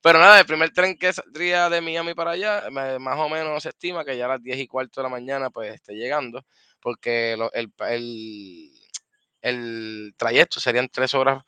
[0.01, 3.69] Pero nada, el primer tren que saldría de Miami para allá, más o menos se
[3.69, 6.43] estima que ya a las 10 y cuarto de la mañana pues esté llegando,
[6.79, 7.71] porque el
[10.17, 11.43] trayecto serían tres horas,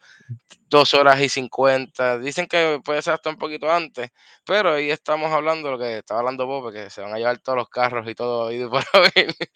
[0.67, 2.17] dos horas y cincuenta.
[2.19, 4.09] Dicen que puede ser hasta un poquito antes,
[4.45, 7.57] pero ahí estamos hablando lo que estaba hablando Bob, que se van a llevar todos
[7.57, 8.83] los carros y todo por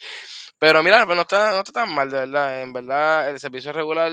[0.60, 2.62] Pero mira, pues no está, no está tan mal, de verdad.
[2.62, 4.12] En verdad, el servicio regular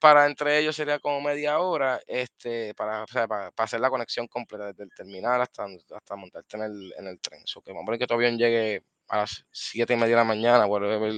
[0.00, 4.84] para entre ellos sería como media hora este, para, para, hacer la conexión completa desde
[4.84, 7.42] el terminal hasta, hasta montarte en el, en el tren.
[7.46, 10.16] So que vamos a ver que tu avión llegue a las siete y media de
[10.16, 11.12] la mañana, ver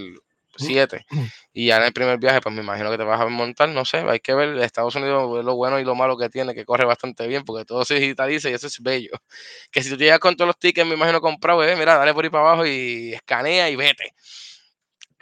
[0.57, 1.07] 7.
[1.53, 3.85] Y ya en el primer viaje, pues me imagino que te vas a montar, no
[3.85, 6.85] sé, hay que ver Estados Unidos lo bueno y lo malo que tiene, que corre
[6.85, 9.11] bastante bien, porque todo se digitaliza y eso es bello.
[9.71, 12.25] Que si tú llegas con todos los tickets, me imagino comprado, eh, mira, dale por
[12.25, 14.15] ahí para abajo y escanea y vete.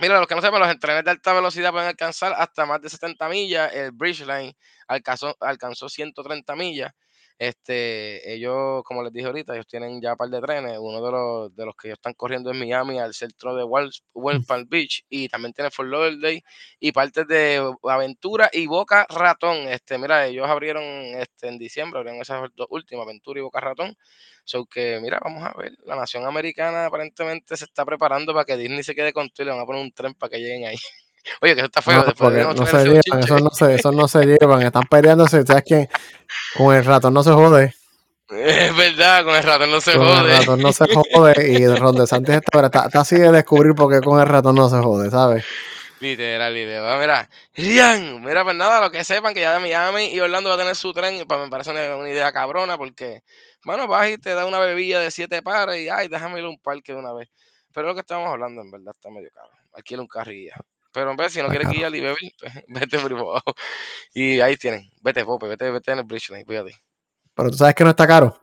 [0.01, 2.89] Mira, los que no sepan, los trenes de alta velocidad pueden alcanzar hasta más de
[2.89, 3.72] 70 millas.
[3.74, 4.57] El Bridgeline
[4.89, 6.93] alcanzó, alcanzó 130 millas.
[7.41, 10.76] Este, ellos, como les dije ahorita, ellos tienen ya un par de trenes.
[10.78, 14.05] Uno de los, de los que están corriendo en Miami al centro de West
[14.47, 16.43] Palm Beach y también tiene Fort Lauderdale
[16.78, 19.57] y partes de Aventura y Boca Ratón.
[19.68, 23.97] Este, mira, ellos abrieron este, en diciembre, abrieron esas dos últimas, Aventura y Boca Ratón.
[24.45, 28.59] So que, mira, vamos a ver, la nación americana aparentemente se está preparando para que
[28.59, 30.66] Disney se quede con tú y le van a poner un tren para que lleguen
[30.66, 30.76] ahí.
[31.40, 32.02] Oye, que eso está feo.
[32.02, 35.88] de no, se llevan, eso no se, eso no se llevan, están peleándose, ¿sabes quién?
[36.56, 37.74] Con el ratón no se jode.
[38.30, 40.06] Es verdad, con el ratón no se jode.
[40.06, 43.74] Con el ratón no se jode y Ron Santos está, está, está, así de descubrir
[43.74, 45.44] por qué con el ratón no se jode, ¿sabes?
[46.00, 46.98] Literal, literal.
[46.98, 50.54] Mira, Rian, mira, pues nada, lo que sepan que ya de Miami y Orlando va
[50.54, 53.22] a tener su tren, pues me parece una, idea cabrona porque,
[53.64, 56.48] bueno, vas y te da una bebida de siete pares y, ay, déjame ir a
[56.48, 57.28] un parque de una vez.
[57.74, 59.50] Pero lo que estamos hablando, en verdad, está medio caro.
[59.74, 60.54] Alquila un carrilla.
[60.93, 62.18] Pero en vez, si no quieres guiar y beber,
[62.68, 63.55] vete por abajo.
[64.12, 64.91] Y ahí tienen.
[65.01, 66.76] Vete, Pope, vete, vete en el Bridgeline, cuídate.
[67.34, 68.43] Pero tú sabes que no está caro.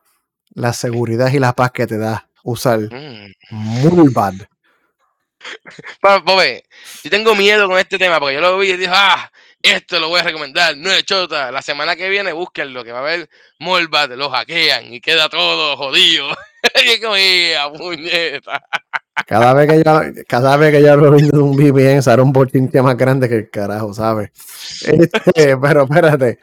[0.51, 3.33] La seguridad y la paz que te da usar mm.
[3.49, 4.33] muy bad.
[6.01, 6.63] Pope,
[7.03, 9.29] yo tengo miedo con este tema porque yo lo vi y dije, ah,
[9.61, 11.51] esto lo voy a recomendar, no es chota.
[11.51, 13.29] La semana que viene búsquenlo, que va a haber
[13.59, 16.29] Molbad, lo hackean y queda todo jodido.
[16.75, 18.63] y puñeta.
[19.25, 22.81] Cada vez que yo, cada vez que yo lo de un VPN, será un bochinche
[22.81, 24.29] más grande que el carajo, ¿sabes?
[24.85, 26.39] Este, pero espérate.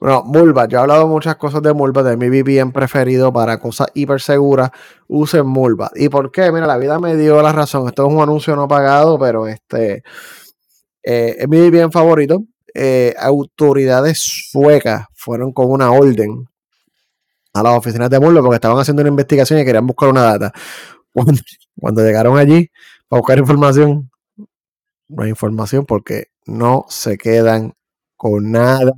[0.00, 3.88] Bueno, Mulva, yo he hablado muchas cosas de Mulva, de mi VPN preferido para cosas
[3.94, 4.70] hiper seguras.
[5.08, 5.90] Usen Mulva.
[5.94, 6.50] ¿Y por qué?
[6.52, 7.88] Mira, la vida me dio la razón.
[7.88, 10.02] Esto es un anuncio no pagado, pero este
[11.02, 12.44] eh, es mi VPN favorito.
[12.74, 14.18] eh, autoridades
[14.50, 16.48] suecas fueron con una orden
[17.52, 20.52] a las oficinas de Murlo porque estaban haciendo una investigación y querían buscar una data.
[21.80, 22.70] Cuando, llegaron allí
[23.08, 24.10] para buscar información,
[25.08, 27.74] no hay información porque no se quedan
[28.16, 28.92] con nada.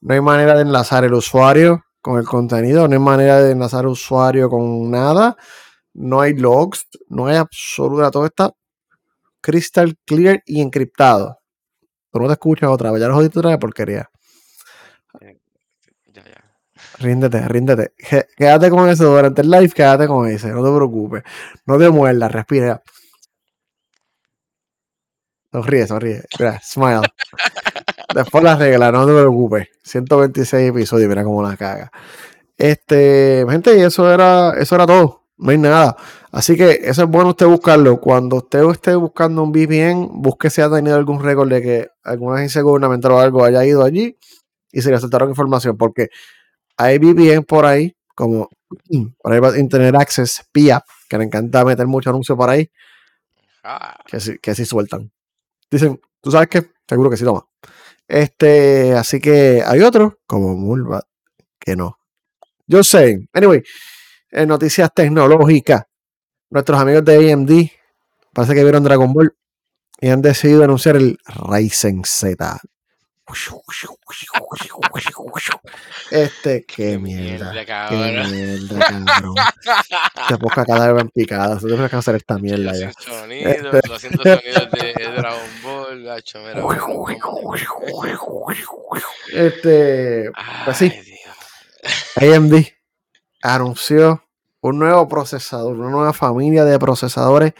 [0.00, 3.84] No hay manera de enlazar el usuario con el contenido, no hay manera de enlazar
[3.84, 5.36] el usuario con nada,
[5.92, 8.52] no hay logs, no hay absoluta, todo está
[9.42, 11.38] crystal clear y encriptado.
[12.12, 14.10] Tú no te escuchas otra vez, ya lo jodiste otra vez porquería.
[17.00, 17.94] Ríndete, ríndete.
[18.36, 21.22] Quédate con eso durante el live, quédate con ese, no te preocupes.
[21.64, 22.82] No te muerdas, respira.
[25.50, 26.22] Sonríe, sonríe.
[26.38, 27.00] Mira, smile.
[28.14, 29.68] Después la regla, no te preocupes.
[29.82, 31.90] 126 episodios, mira cómo la caga.
[32.58, 35.24] Este, gente, y eso era, eso era todo.
[35.38, 35.96] No hay nada.
[36.32, 37.98] Así que eso es bueno usted buscarlo.
[37.98, 42.36] Cuando usted esté buscando un VPN, busque si ha tenido algún récord de que alguna
[42.36, 44.18] agencia gubernamental o algo haya ido allí
[44.70, 45.78] y se le aceptaron información.
[45.78, 46.10] Porque
[46.82, 48.48] hay VPN por ahí, como
[49.22, 52.70] por ahí va Internet Access, PIA, que le encanta meter mucho anuncio por ahí,
[53.62, 55.12] Ah, que sí, que sí sueltan.
[55.70, 56.70] Dicen, ¿tú sabes qué?
[56.88, 57.46] Seguro que sí, toma.
[58.08, 61.04] Este, así que hay otros, como Mulvat,
[61.58, 61.98] que no.
[62.66, 63.28] Yo sé.
[63.32, 63.62] Anyway,
[64.30, 65.84] en noticias tecnológicas,
[66.50, 67.50] nuestros amigos de AMD
[68.32, 69.36] parece que vieron Dragon Ball
[70.00, 72.60] y han decidido anunciar el Ryzen Z.
[76.10, 77.52] Este, qué Qué mierda.
[77.52, 78.30] mierda, Qué cabrón.
[78.32, 79.34] mierda, cabrón.
[80.28, 81.58] Se busca cada vez en picada.
[81.60, 82.86] Se tiene que hacer esta mierda ya.
[82.86, 86.80] 200 sonidos, 200 sonidos de, de Dragon Ball, gacho, mira, mira,
[89.32, 90.30] Este,
[90.64, 90.88] pues sí.
[90.90, 92.36] Dios.
[92.36, 92.54] AMD
[93.42, 94.24] anunció
[94.60, 97.54] un nuevo procesador, una nueva familia de procesadores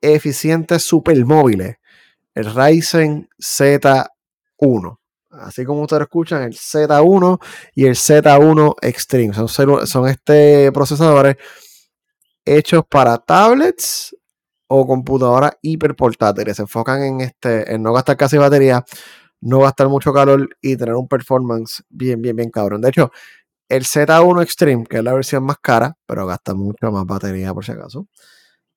[0.00, 1.76] eficientes supermóviles,
[2.34, 3.28] el Ryzen
[4.58, 4.98] Z1.
[5.30, 7.38] Así como ustedes escuchan, el Z1
[7.74, 9.34] y el Z1 Extreme.
[9.34, 11.36] Son, son este procesadores
[12.44, 14.16] hechos para tablets
[14.68, 16.56] o computadoras hiperportátiles.
[16.56, 18.84] Se enfocan en este, en no gastar casi batería,
[19.40, 22.80] no gastar mucho calor y tener un performance bien, bien, bien cabrón.
[22.80, 23.10] De hecho,
[23.68, 27.64] el Z1 Extreme, que es la versión más cara, pero gasta mucho más batería por
[27.64, 28.06] si acaso.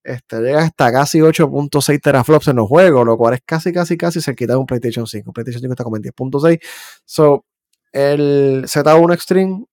[0.04, 4.22] Este llega hasta casi 8.6 teraflops en los juegos, lo cual es casi, casi, casi
[4.22, 5.30] cerquita de un PlayStation 5.
[5.30, 6.60] Un PlayStation 5 está como en 10.6.
[7.06, 7.46] So,
[7.92, 9.66] el Z1 Extreme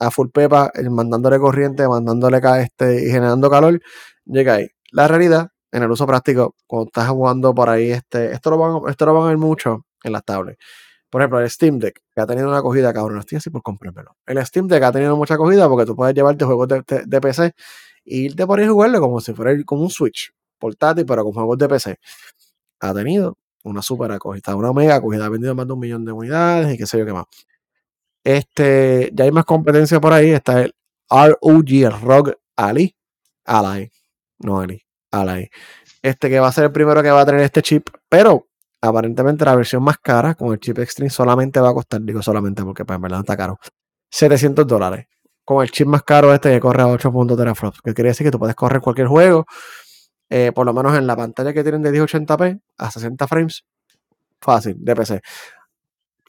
[0.00, 3.80] a full pepa, el mandándole corriente, mandándole este, y generando calor,
[4.24, 4.68] llega ahí.
[4.92, 8.90] La realidad, en el uso práctico, cuando estás jugando por ahí, este, esto, lo van,
[8.90, 10.58] esto lo van a ver mucho en las tablets.
[11.10, 13.18] Por ejemplo, el Steam Deck, que ha tenido una acogida, cabrón.
[13.18, 14.16] Estoy así por comprármelo.
[14.26, 17.54] El Steam Deck ha tenido mucha acogida porque tú puedes llevarte juegos de- de PC
[18.08, 21.32] y irte por ahí a jugarlo como si fuera como un Switch portátil, pero con
[21.32, 21.98] juegos de PC.
[22.80, 25.26] Ha tenido una super acogida, una mega acogida.
[25.26, 27.26] Ha vendido más de un millón de unidades y qué sé yo qué más.
[28.24, 30.30] Este, ya hay más competencia por ahí.
[30.30, 30.72] Está el
[31.10, 32.94] ROG, el ROG Ali.
[33.44, 33.90] Ally.
[34.38, 34.82] No Ali.
[35.10, 35.50] Ally.
[36.02, 37.88] Este que va a ser el primero que va a tener este chip.
[38.08, 38.48] Pero
[38.80, 42.62] aparentemente la versión más cara con el chip Extreme solamente va a costar, digo solamente
[42.62, 43.58] porque pues, en verdad está caro,
[44.10, 45.06] 700 dólares.
[45.48, 47.80] Con el chip más caro este que corre a 8.0 teraflops.
[47.80, 49.46] Que quiere decir que tú puedes correr cualquier juego.
[50.30, 53.64] eh, por lo menos en la pantalla que tienen de 1080p a 60 frames.
[54.42, 55.22] Fácil, de PC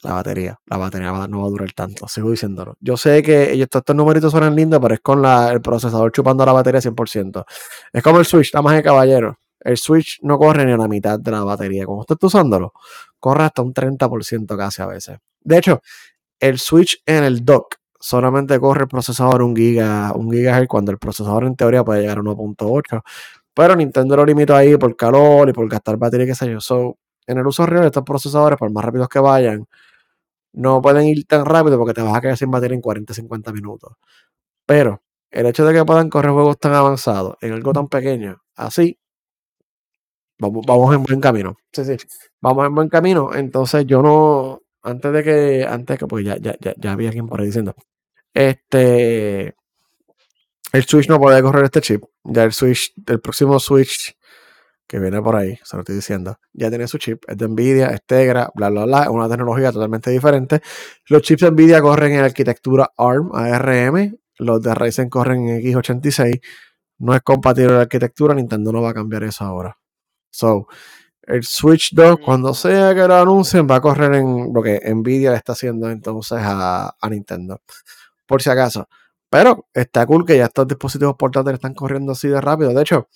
[0.02, 0.58] la batería.
[0.64, 2.76] La batería no va a durar tanto, sigo diciéndolo.
[2.80, 6.10] Yo sé que ellos, todos estos numeritos suenan lindos, pero es con la- el procesador
[6.12, 7.44] chupando la batería 100%.
[7.92, 9.36] Es como el Switch, damas y caballeros.
[9.60, 11.84] El Switch no corre ni a la mitad de la batería.
[11.84, 12.72] Como usted está usándolo,
[13.18, 15.18] corre hasta un 30% casi a veces.
[15.42, 15.82] De hecho,
[16.38, 20.98] el Switch en el dock solamente corre el procesador un giga, un gigahertz cuando el
[20.98, 23.02] procesador en teoría puede llegar a 1.8.
[23.54, 26.60] Pero Nintendo lo limitó ahí por calor y por gastar batería, qué sé yo.
[26.60, 29.66] So, en el uso real, estos procesadores, por más rápidos que vayan,
[30.52, 33.52] no pueden ir tan rápido porque te vas a quedar sin batería en 40, 50
[33.52, 33.92] minutos.
[34.66, 38.98] Pero el hecho de que puedan correr juegos tan avanzados en algo tan pequeño, así,
[40.38, 41.56] vamos, vamos en buen camino.
[41.72, 41.96] Sí, sí,
[42.40, 43.34] vamos en buen camino.
[43.34, 47.26] Entonces yo no, antes de que, antes que, porque ya, ya, ya, ya había alguien
[47.26, 47.74] por ahí diciendo,
[48.34, 49.54] este,
[50.72, 52.04] el Switch no puede correr este chip.
[52.24, 54.16] Ya el Switch, el próximo Switch
[54.90, 57.90] que viene por ahí, se lo estoy diciendo, ya tiene su chip, es de Nvidia,
[57.90, 60.62] es Tegra, bla, bla, bla, una tecnología totalmente diferente.
[61.06, 66.40] Los chips de Nvidia corren en arquitectura ARM, ARM, los de Ryzen corren en x86,
[66.98, 69.78] no es compatible la arquitectura, Nintendo no va a cambiar eso ahora.
[70.28, 70.66] So,
[71.30, 75.30] el Switch 2, cuando sea que lo anuncien, va a correr en lo que Nvidia
[75.30, 77.60] le está haciendo entonces a, a Nintendo,
[78.26, 78.88] por si acaso.
[79.28, 82.74] Pero está cool que ya estos dispositivos portátiles están corriendo así de rápido.
[82.74, 83.08] De hecho,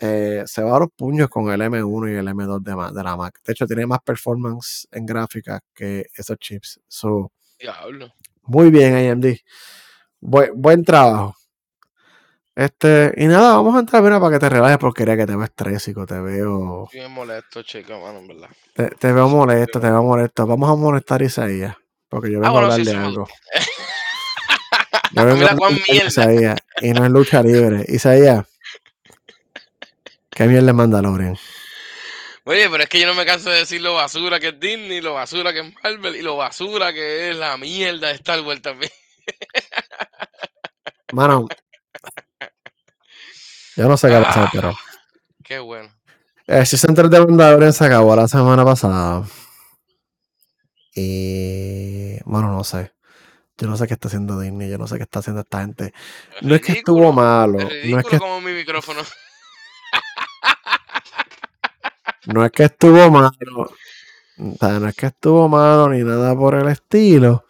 [0.00, 3.16] eh, se va a los puños con el M1 y el M2 de, de la
[3.16, 3.40] Mac.
[3.44, 6.80] De hecho, tiene más performance en gráfica que esos chips.
[6.88, 8.12] So, Diablo.
[8.42, 9.36] muy bien, AMD.
[10.20, 11.37] Buen trabajo.
[12.58, 15.36] Este, y nada, vamos a entrar, mira, para que te relajes, porque quería que te
[15.36, 18.48] veo estrésico, te veo, Estoy bien molesto, chica, mano, en verdad.
[18.74, 20.44] te, te veo molesto, te veo molesto.
[20.44, 21.76] Vamos a molestar a Isaías,
[22.08, 23.28] porque yo Ah, vengo a sí, eso me algo.
[25.12, 26.08] Yo vengo a Mira a mierda.
[26.08, 27.84] Isaías, y no es lucha libre.
[27.86, 28.44] Isaías,
[30.30, 31.38] ¿qué mierda es Mandalorian?
[32.44, 35.00] Oye, pero es que yo no me canso de decir lo basura que es Disney,
[35.00, 38.62] lo basura que es Marvel y lo basura que es la mierda de Star Wars
[38.62, 38.90] también.
[41.12, 41.46] Mano,
[43.78, 44.48] yo no sé qué Ah.
[44.52, 44.74] pero
[45.44, 45.88] Qué bueno.
[46.46, 49.24] el Season 3 de Mandalorian se acabó la semana pasada.
[50.94, 52.92] Y bueno, no sé.
[53.56, 55.92] Yo no sé qué está haciendo Disney, yo no sé qué está haciendo esta gente.
[56.42, 59.00] No es que estuvo malo, Es no es que, como mi micrófono.
[62.26, 66.54] no es que estuvo malo, o sea, no es que estuvo malo ni nada por
[66.54, 67.44] el estilo,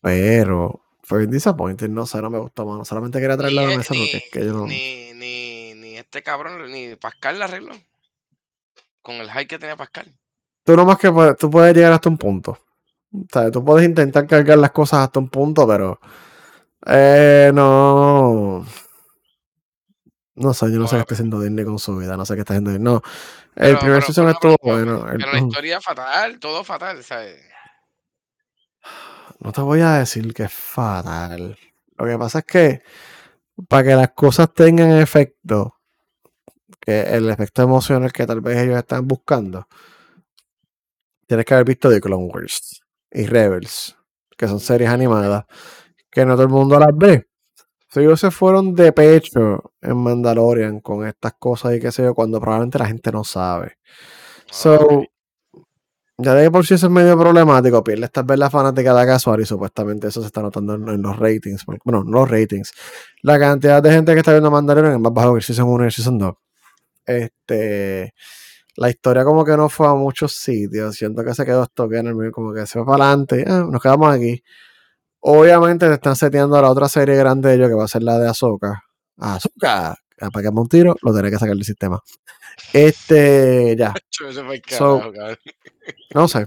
[0.00, 2.84] pero fue disappointing, no sé, no me gustó, mano.
[2.84, 4.66] Solamente quería traerla a la mesa porque es que yo no.
[4.66, 5.03] ni
[6.14, 7.74] este cabrón, ni Pascal la arregló.
[9.02, 10.06] Con el hype que tenía Pascal.
[10.64, 12.52] Tú nomás que puedes, tú puedes llegar hasta un punto.
[13.12, 15.98] O sea, tú puedes intentar cargar las cosas hasta un punto, pero
[16.86, 18.64] eh, no.
[20.36, 22.40] No sé, yo no sé qué está haciendo Disney con su vida, no sé qué
[22.40, 22.92] está haciendo Disney.
[22.92, 23.02] No,
[23.56, 25.08] el primer pero, estuvo bueno.
[25.08, 27.40] el- pero la historia fatal, todo fatal, ¿sabes?
[29.40, 31.58] no te voy a decir que es fatal.
[31.98, 32.82] Lo que pasa es que
[33.68, 35.73] para que las cosas tengan efecto,
[36.84, 39.66] que el efecto emocional que tal vez ellos están buscando,
[41.26, 42.80] tienes que haber visto The Clone Wars
[43.10, 43.96] y Rebels,
[44.36, 45.44] que son series animadas,
[46.10, 47.26] que no todo el mundo las ve.
[47.88, 52.14] So, ellos se fueron de pecho en Mandalorian con estas cosas y qué sé yo,
[52.14, 53.78] cuando probablemente la gente no sabe.
[54.50, 55.04] So,
[56.18, 59.40] ya de por sí eso es medio problemático, pierdes tal vez la fanática de casual
[59.40, 61.64] y supuestamente eso se está notando en, en los ratings.
[61.64, 62.72] porque- Bueno, no los ratings.
[63.22, 65.84] La cantidad de gente que está viendo Mandalorian es más bajo que el Season 1
[65.84, 66.34] y el Season 2.
[67.06, 68.14] Este,
[68.76, 70.96] la historia como que no fue a muchos sitios.
[70.96, 73.44] Siento que se quedó esto en el medio, como que se fue para adelante.
[73.46, 74.42] ah, nos quedamos aquí.
[75.20, 78.02] Obviamente te están seteando a la otra serie grande de ellos que va a ser
[78.02, 78.82] la de Ahsoka.
[79.18, 79.96] Ahsoka.
[80.20, 82.00] Ah, Para que un tiro, lo tendré que sacar del sistema.
[82.72, 83.94] Este, ya.
[84.68, 85.12] So-.
[86.14, 86.46] No sé.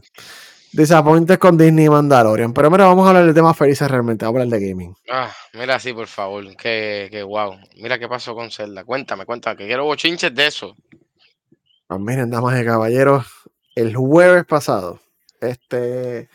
[0.78, 2.54] Disappointed con Disney y Mandalorian.
[2.54, 4.26] Pero mira, vamos a hablar de temas felices realmente.
[4.26, 4.96] Vamos a hablar de gaming.
[5.10, 6.56] Ah, mira, sí, por favor.
[6.56, 7.58] Que, que wow.
[7.78, 8.84] Mira qué pasó con Zelda.
[8.84, 10.76] Cuéntame, cuéntame, que quiero bochinches de eso.
[11.88, 13.26] Pues miren, damas y caballeros,
[13.74, 15.00] el jueves pasado
[15.42, 16.30] este,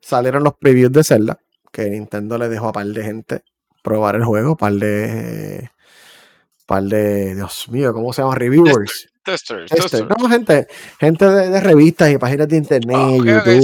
[0.00, 1.40] salieron los previews de Zelda,
[1.72, 3.42] que Nintendo le dejó a par de gente
[3.82, 5.70] probar el juego, par de...
[6.66, 7.34] par de...
[7.34, 8.36] Dios mío, ¿cómo se llama?
[8.36, 9.08] Reviewers.
[9.32, 10.08] Testers, Este, testers.
[10.08, 10.66] no, gente,
[10.98, 13.18] gente de, de revistas y páginas de internet, Ah, sí,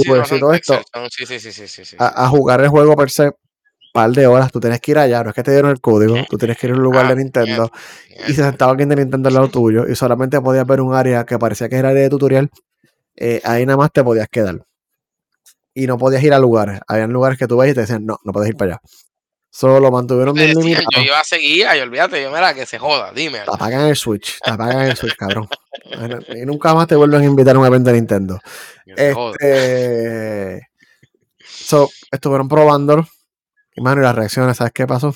[0.09, 0.73] no y todo esto,
[1.09, 3.31] Sí, sí, a, a jugar el juego per se,
[3.93, 6.15] par de horas, tú tienes que ir allá, no es que te dieron el código,
[6.29, 7.71] tú tienes que ir a un lugar Ah, de Nintendo,
[8.27, 11.25] y se sentaba alguien de Nintendo al lado tuyo y solamente podías ver un área
[11.25, 12.49] que parecía que era área de tutorial,
[13.15, 14.61] eh, ahí nada más te podías quedar.
[15.73, 16.79] Y no podías ir a lugares.
[16.87, 18.81] Habían lugares que tú ves y te decían, no, no puedes ir para allá.
[19.55, 20.89] Solo lo mantuvieron bien decían, limitado.
[20.97, 23.39] yo iba a seguir, y olvídate, yo mira que se joda, dime.
[23.39, 25.47] Te apagan el Switch, te apagan el Switch, cabrón.
[26.35, 28.37] Y nunca más te vuelven a invitar a un evento de Nintendo.
[28.85, 30.67] Este.
[31.41, 33.07] So, estuvieron probándolo.
[33.73, 35.15] Y mano, y las reacciones, ¿sabes qué pasó?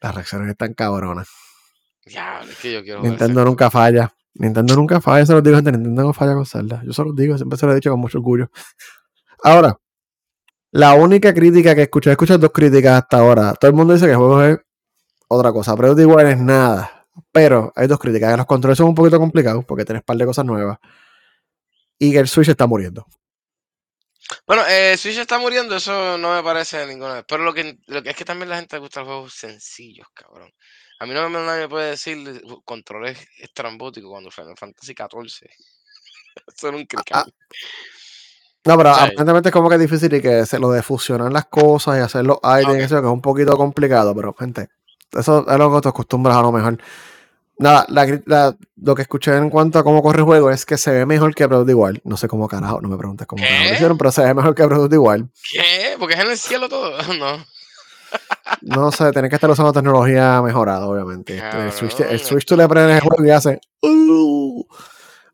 [0.00, 1.26] Las reacciones están cabronas.
[2.06, 4.14] Diablo, es que yo quiero Nintendo nunca falla.
[4.34, 5.72] Nintendo nunca falla, se los digo, gente.
[5.72, 6.80] Nintendo no falla con Zelda.
[6.84, 8.52] Yo se los digo, siempre se lo he dicho con mucho orgullo.
[9.42, 9.76] Ahora,
[10.72, 13.54] la única crítica que escuché, he escuchado dos críticas hasta ahora.
[13.54, 14.58] Todo el mundo dice que el juego es
[15.28, 17.06] otra cosa, pero igual es nada.
[17.30, 20.16] Pero hay dos críticas, que los controles son un poquito complicados porque tienes un par
[20.16, 20.78] de cosas nuevas.
[21.98, 23.06] Y que el Switch está muriendo.
[24.46, 27.24] Bueno, eh, Switch está muriendo, eso no me parece ninguna vez.
[27.28, 30.06] Pero lo que, lo que es que también la gente le gusta los juegos sencillos,
[30.14, 30.50] cabrón.
[31.00, 35.50] A mí no me, nadie me puede decir controles estrambóticos cuando Final Fantasy XIV.
[36.62, 37.34] Era un crical.
[38.64, 41.46] No, pero aparentemente es como que es difícil y que se lo de fusionar las
[41.46, 42.80] cosas y hacer los items, Ok.
[42.80, 44.68] eso, que es un poquito complicado, pero gente,
[45.12, 46.78] eso es lo que te acostumbras a lo mejor.
[47.58, 50.64] Nada, la cri- la- lo que escuché en cuanto a cómo corre el juego es
[50.64, 52.00] que se ve mejor que Breath Wild.
[52.04, 54.54] No sé cómo carajo, no me preguntes cómo carajo lo hicieron, pero se ve mejor
[54.54, 55.28] que Breath Wild.
[55.52, 55.96] ¿Qué?
[55.98, 56.92] Porque es en el cielo todo.
[57.18, 57.44] No.
[58.60, 61.36] No sé, tenés que estar usando tecnología mejorada, obviamente.
[61.38, 63.58] Este, el, Switch, el Switch tú le prendes el juego y hace.
[63.80, 64.62] "Uh".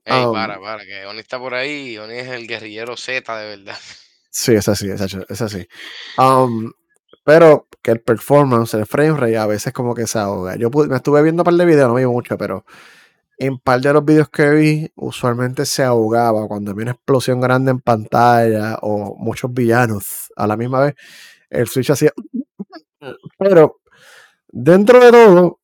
[0.08, 1.98] Ey, Um, para, para, que Oni está por ahí.
[1.98, 3.76] Oni es el guerrillero Z de verdad.
[4.30, 5.18] Sí, es así, es así.
[5.28, 5.66] Es así.
[6.18, 6.70] Um,
[7.24, 10.54] pero que el performance, el frame rate a veces como que se ahoga.
[10.56, 12.64] Yo me estuve viendo un par de videos, no me vi mucho, pero
[13.38, 17.70] en par de los videos que vi, usualmente se ahogaba cuando había una explosión grande
[17.70, 20.94] en pantalla o muchos villanos a la misma vez.
[21.48, 22.12] El Switch hacía.
[23.38, 23.80] Pero
[24.48, 25.60] dentro de todo,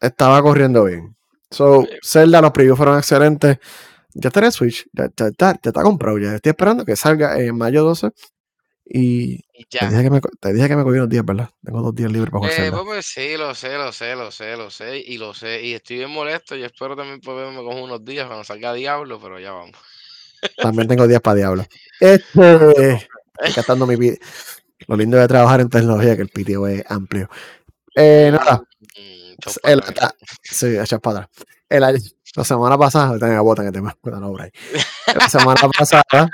[0.00, 1.16] estaba corriendo bien.
[1.50, 3.58] So, Zelda, los previews fueron excelentes.
[4.14, 6.18] Ya tenés Switch, ya, ya, ya, está comprado.
[6.18, 8.10] Ya estoy esperando que salga en mayo 12
[8.92, 9.38] y,
[9.70, 11.48] Te, dije que me, te dije que me cogí unos días, ¿verdad?
[11.64, 14.56] Tengo dos días libres para jugar eh, pues, sí, lo sé, lo sé, lo sé,
[14.56, 15.62] lo sé, y lo sé.
[15.62, 19.38] Y estoy bien molesto y espero también poderme coger unos días cuando salga Diablo, pero
[19.38, 19.76] ya vamos.
[20.56, 21.64] También tengo días para Diablo.
[22.00, 23.94] Este, estoy gastando mi
[24.88, 27.28] Lo lindo de trabajar en tecnología que el PTO es amplio.
[27.94, 28.64] Eh, nada.
[29.62, 29.82] El,
[30.42, 31.46] sí, echas para atrás.
[31.68, 32.02] El,
[32.36, 33.92] la semana pasada, tenía bota que te me
[35.14, 36.30] La semana pasada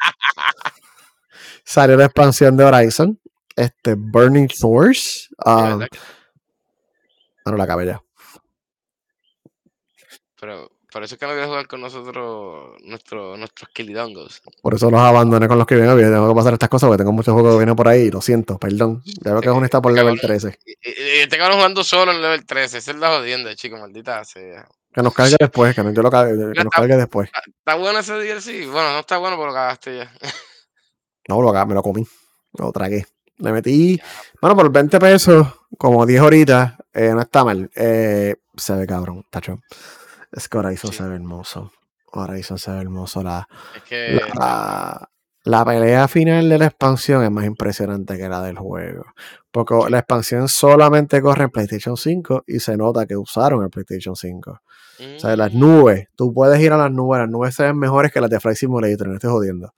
[1.65, 3.21] salió la expansión de Horizon,
[3.57, 5.29] este Burning Source.
[5.45, 5.85] Um,
[7.45, 8.03] no la acabé ya.
[10.41, 14.40] Pero por eso es que no voy a jugar con nosotros, nuestro, nuestros Killidongos.
[14.62, 15.94] Por eso los abandoné con los que vienen.
[15.94, 18.11] Tengo que pasar estas cosas porque tengo muchos juegos que vienen por ahí.
[18.11, 19.03] Lo siento, perdón.
[19.05, 20.59] Ya veo que uno está por level 13.
[20.64, 22.78] Y, y, jugando solo en level 13.
[22.78, 24.66] Esa es la jodienda, chico, maldita sea.
[24.90, 27.28] Que nos cargue después, que, yo lo cargue, que nos cargue después.
[27.59, 28.66] Está, bueno ese DLC.
[28.66, 30.12] Bueno, no está bueno, pero lo cagaste ya.
[31.28, 32.07] No, lo, me lo comí.
[32.55, 33.05] Lo tragué.
[33.36, 34.01] Le metí.
[34.40, 37.70] Bueno, por 20 pesos, como 10 horitas, eh, no está mal.
[37.74, 39.59] Eh, se ve cabrón, tacho.
[40.33, 41.72] Es que Horizon se ve hermoso.
[42.12, 43.22] Horizon se ve hermoso.
[43.22, 43.49] La,
[45.45, 49.05] la, pelea final de la expansión es más impresionante que la del juego.
[49.51, 54.16] Porque la expansión solamente corre en PlayStation 5 y se nota que usaron el PlayStation
[54.16, 54.61] 5.
[54.99, 55.59] O sea, las mm.
[55.59, 58.41] nubes, tú puedes ir a las nubes, las nubes se ven mejores que las de
[58.41, 59.74] Flight Simulator, no estoy jodiendo.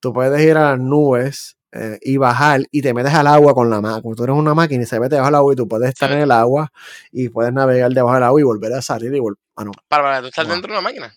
[0.00, 3.68] Tú puedes ir a las nubes eh, y bajar y te metes al agua con
[3.68, 4.14] la máquina.
[4.14, 6.20] Tú eres una máquina y se mete debajo del agua y tú puedes estar en
[6.20, 6.72] el agua
[7.12, 9.38] y puedes navegar debajo del agua y volver a salir y volver.
[9.56, 11.14] Ah, para, para, tú estás dentro de una máquina.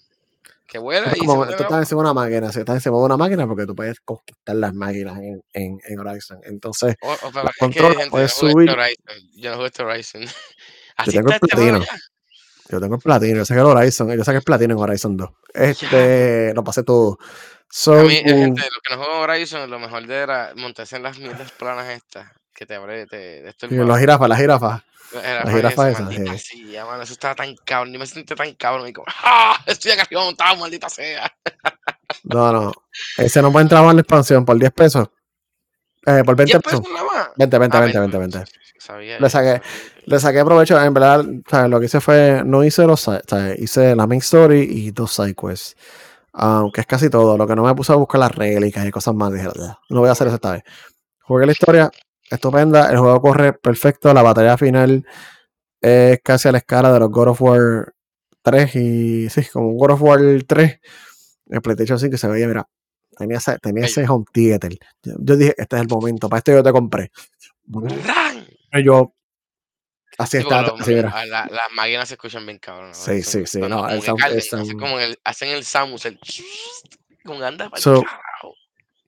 [0.68, 3.18] Que vuela y como, tú estás encima de una máquina, si estás encima de una
[3.18, 6.39] máquina porque tú puedes conquistar las máquinas en, en, en Horizon.
[6.43, 6.95] Entonces,
[7.57, 8.70] control, puedes subir.
[9.36, 10.22] Yo no juego este Horizon.
[11.05, 11.80] Yo tengo el este platino.
[12.70, 13.38] Yo tengo el platino.
[13.38, 15.30] Yo sé que el Horizon, yo sé que es platino en Horizon 2.
[15.53, 17.18] Este, lo pasé todo.
[17.88, 21.17] A mí, gente, lo que no juego Horizon, lo mejor de era montarse en las
[21.20, 22.28] mierdas planas estas.
[22.53, 24.84] Que te abre, te, esto sí, las jirafas, las jirafas.
[25.13, 26.38] Las jirafas esas, sí.
[26.38, 27.91] sí ya, mano, eso estaba tan cabrón.
[27.91, 28.88] Ni me sentí tan cabrón.
[28.88, 29.57] Y como, ¡ah!
[29.65, 31.32] Estoy acá arriba montado, maldita sea.
[32.24, 32.72] No, no.
[33.17, 35.07] Ese no puede entrar en la expansión por 10 pesos.
[36.05, 36.82] Eh, por 20 pesos.
[37.38, 38.43] 20, 20, 20, 20, 20.
[39.20, 39.61] Le saqué,
[40.05, 40.82] le saqué provecho.
[40.82, 41.70] En verdad, ¿sabes?
[41.70, 43.59] lo que hice fue, no hice los ¿sabes?
[43.59, 45.76] hice la main story y dos side quests.
[46.41, 47.37] Aunque es casi todo.
[47.37, 49.33] Lo que no me puse a buscar las réplicas y cosas más.
[49.33, 49.49] Dije,
[49.89, 50.63] no voy a hacer eso esta vez.
[51.21, 51.91] Jugué la historia
[52.29, 52.89] estupenda.
[52.89, 54.13] El juego corre perfecto.
[54.13, 55.05] La batalla final
[55.81, 57.93] es casi a la escala de los God of War
[58.41, 60.79] 3 y sí, como un God of War 3.
[61.47, 62.67] El PlayStation 5 se veía, mira,
[63.17, 64.71] tenía ese, tenía ese home theater.
[65.03, 67.11] Yo, dije, este es el momento, para esto yo te compré.
[68.83, 69.13] Yo,
[70.20, 70.61] así está.
[70.61, 72.93] las máquinas se escuchan bien cabrón.
[72.93, 73.59] Sí, sí, sí.
[73.59, 74.22] No, el sound,
[75.24, 76.20] hacen el Samus, el
[77.26, 78.03] con anda so,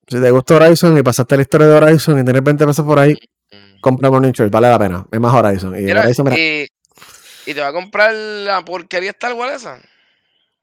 [0.07, 2.99] Si te gusta Horizon y pasaste la historia de Horizon y tienes 20 pesos por
[2.99, 3.13] ahí,
[3.51, 3.79] mm.
[3.81, 5.05] compra Morning Choice, vale la pena.
[5.11, 5.75] Es más Horizon.
[5.79, 6.67] Y, Horizon, mira, y,
[7.45, 9.79] y, te va a comprar la porquería Star Wars esa.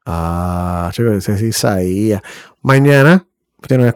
[0.05, 2.23] Ah, chico, ese sí sabía.
[2.63, 3.27] Mañana,
[3.59, 3.91] ¿ustedes no me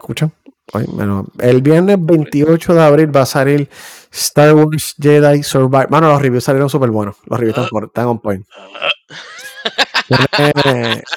[0.71, 3.69] bueno, el viernes 28 de abril va a salir
[4.11, 5.87] Star Wars Jedi Survivor.
[5.89, 7.17] Bueno, los reviews salieron súper buenos.
[7.25, 8.45] Los reviews están, están on point.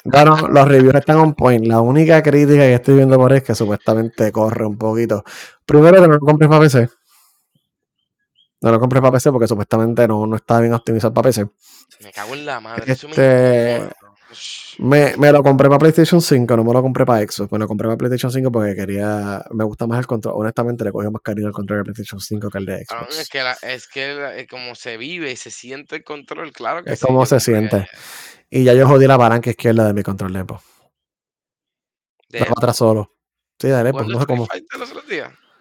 [0.03, 1.65] bueno, los reviews están on point.
[1.65, 5.23] La única crítica que estoy viendo por ahí es que supuestamente corre un poquito.
[5.65, 6.89] Primero que no lo compres para PC.
[8.61, 11.47] No lo compres para PC porque supuestamente no, no está bien optimizado para PC.
[12.01, 12.91] Me cago en la madre.
[12.91, 13.89] Este,
[14.79, 17.51] me, me, lo compré para PlayStation 5, no me lo compré para Xbox.
[17.51, 19.43] Me lo compré para PlayStation 5 porque quería.
[19.51, 20.33] Me gusta más el control.
[20.37, 23.19] Honestamente, le cogí más cariño al control de PlayStation 5 que el de Xbox.
[23.19, 26.93] es que, es que es como se vive y se siente el control, claro que
[26.93, 27.87] Es como se siente.
[28.49, 30.63] Y ya yo jodí la palanca izquierda de mi control de Xbox.
[32.29, 33.13] De la atrás solo.
[33.59, 34.47] Sí, de Xbox, no sé cómo.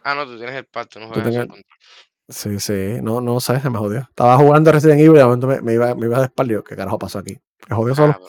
[0.02, 1.64] Ah, no, tú tienes el pacto, no juegas el control.
[2.28, 4.00] Sí, sí, no, no sé, se me jodió.
[4.00, 6.62] Estaba jugando Resident Evil y de momento me, me iba, me iba de espalda.
[6.68, 7.38] ¿Qué carajo pasó aquí?
[7.68, 8.20] Me jodió solo.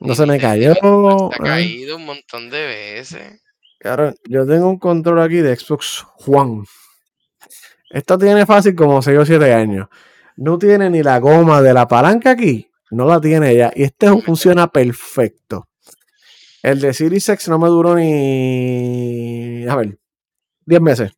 [0.00, 0.74] No se me cayó.
[0.74, 3.42] Se ha caído un montón de veces.
[3.78, 6.64] Claro, yo tengo un control aquí de Xbox One.
[7.90, 9.88] Esto tiene fácil como 6 o 7 años.
[10.36, 12.70] No tiene ni la goma de la palanca aquí.
[12.90, 13.72] No la tiene ya.
[13.74, 15.68] Y este funciona perfecto.
[16.62, 19.66] El de Series X no me duró ni.
[19.66, 19.98] A ver,
[20.66, 21.12] 10 meses.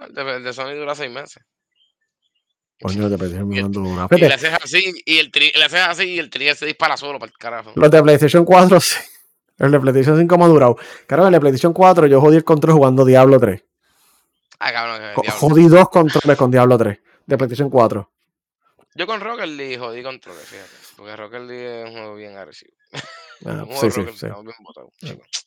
[0.00, 1.42] El de, Sony dura seis meses.
[2.82, 4.08] Coño, de PlayStation el- no dura.
[4.10, 5.52] Y haces así, y el tri-
[5.88, 7.72] así, y el trigger se dispara solo para el carajo.
[7.74, 8.96] los de PlayStation 4 sí.
[9.58, 10.76] El de PlayStation 5 me ha durado.
[11.06, 13.62] Claro, el de PlayStation 4 yo jodí el control jugando Diablo 3.
[14.58, 15.22] Ah, cabrón, diablo.
[15.38, 18.10] Jodí dos controles con Diablo 3 de PlayStation 4.
[18.94, 20.70] Yo con Rocket League jodí controles, fíjate.
[20.96, 22.72] Porque Rocket League es un juego bien agresivo.
[23.44, 24.26] Ah, sí, sí, sí.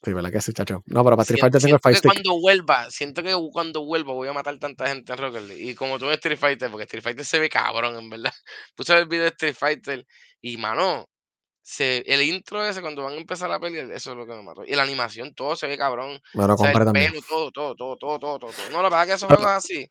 [0.04, 0.84] Sí, ¿verdad que sí, chacho?
[0.88, 2.12] No, pero para Street Fighter tengo el Fight Stick.
[2.12, 5.64] cuando vuelva, siento que cuando vuelva voy a matar tanta gente en Rocket League.
[5.64, 8.34] Y como tú en Street Fighter, porque Street Fighter se ve cabrón, en verdad.
[8.76, 10.06] Puse el video de Street Fighter
[10.42, 11.08] y, mano,
[11.62, 14.44] se, el intro ese cuando van a empezar la pelear, eso es lo que me
[14.44, 14.64] mató.
[14.66, 16.20] Y la animación, todo se ve cabrón.
[16.34, 18.52] Lo O sea, el pelo, todo, todo, todo, todo, todo, todo.
[18.72, 19.90] No, la verdad que Pero- juegos así.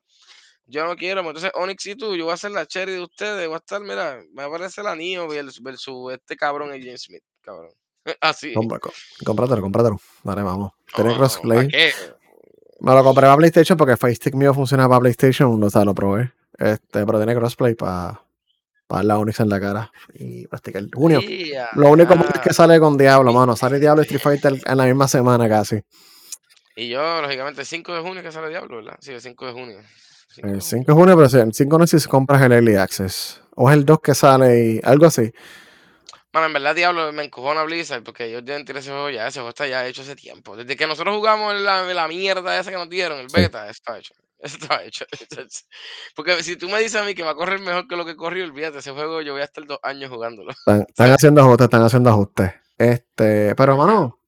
[0.66, 3.02] Yo no quiero, pues, entonces Onyx y tú, yo voy a hacer la cherry de
[3.02, 7.02] ustedes, voy a estar, mira, me aparece la Nio versus, versus este cabrón el James
[7.02, 7.70] Smith, cabrón.
[8.20, 8.52] Así.
[8.54, 8.92] Compra- co-
[9.24, 10.00] Cómpratelo, cómpratelo.
[10.22, 10.72] Dale, vamos.
[10.94, 11.68] Tiene No, crossplay.
[12.80, 15.84] Me lo compré para PlayStation porque el Fire Stick mío funciona para PlayStation, o sea,
[15.84, 16.32] lo probé.
[16.58, 18.20] Este, pero tiene crossplay para
[18.86, 20.82] para la Onyx en la cara y practicar.
[20.92, 21.20] Junio.
[21.22, 23.56] Ya, Lo único malo es que sale con Diablo, mano.
[23.56, 25.80] Sale Diablo y Street Fighter en la misma semana casi.
[26.76, 28.96] Y yo, lógicamente, el 5 de junio que sale Diablo, ¿verdad?
[29.00, 29.78] Sí, el 5 de junio.
[30.28, 30.60] 5 de El junio.
[30.60, 33.40] 5 de junio, pero sí, el 5 no sé si compras el Early Access.
[33.56, 35.32] O es el 2 que sale y algo así.
[36.34, 39.28] Bueno, en verdad, Diablo me encojona Blizzard porque ellos deben tirar ese juego ya.
[39.28, 40.56] Ese juego está ya hecho hace tiempo.
[40.56, 43.36] Desde que nosotros jugamos la, la mierda esa que nos dieron, el Sí.
[43.40, 44.14] beta, eso está hecho.
[44.40, 45.04] Eso está hecho.
[46.16, 48.16] Porque si tú me dices a mí que va a correr mejor que lo que
[48.16, 50.50] corrió, olvídate, ese juego yo voy a estar dos años jugándolo.
[50.50, 52.50] Están, están haciendo ajustes, están haciendo ajustes.
[52.76, 54.18] Este, pero mano.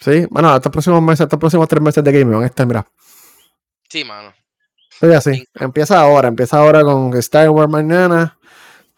[0.00, 2.84] Sí, bueno, estos próximos meses, estos próximos tres meses de gaming van a estar, mira.
[3.88, 4.34] Sí, mano.
[4.90, 5.48] Sí, así.
[5.54, 8.36] Empieza ahora, empieza ahora con Star Wars mañana.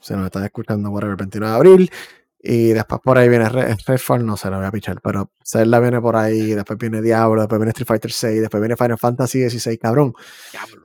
[0.07, 1.91] Si nos están escuchando, whatever, el 29 de abril.
[2.39, 5.81] Y después por ahí viene Red- Redfall, no se lo voy a pichar, pero Zelda
[5.81, 9.41] viene por ahí, después viene Diablo, después viene Street Fighter 6, después viene Final Fantasy
[9.41, 10.13] 16, cabrón.
[10.53, 10.83] Diablo.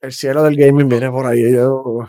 [0.00, 1.52] El cielo del gaming viene por ahí.
[1.52, 2.08] Yo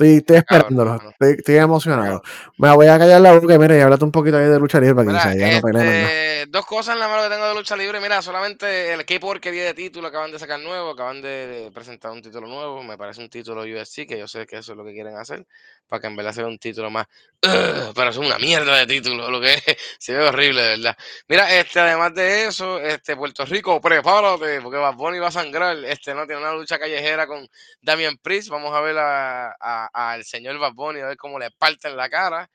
[0.00, 1.10] estoy, estoy esperándolo, mano.
[1.10, 2.22] estoy, estoy emocionado.
[2.58, 4.80] Me voy a callar la boca y mira, y háblate un poquito ahí de lucha
[4.80, 7.48] libre para que Mira, ya no peleen este, dos cosas en la mano que tengo
[7.48, 8.00] de lucha libre.
[8.00, 12.22] Mira, solamente el que porquería de título acaban de sacar nuevo, acaban de presentar un
[12.22, 12.82] título nuevo.
[12.82, 15.46] Me parece un título UFC, que yo sé que eso es lo que quieren hacer,
[15.90, 17.04] para que en verdad sea un título más.
[17.40, 19.62] Pero es una mierda de título, lo que es.
[19.98, 20.96] Se ve horrible, de verdad.
[21.28, 25.76] Mira, este, además de eso, este, Puerto Rico, prepárate, porque Bad Bunny va a sangrar.
[25.84, 27.44] Este, no tiene una lucha callejera con
[27.82, 28.50] Damian Priest.
[28.50, 32.08] Vamos a ver a- a- al señor Bad Bunny, a ver cómo le parten la
[32.08, 32.48] cara.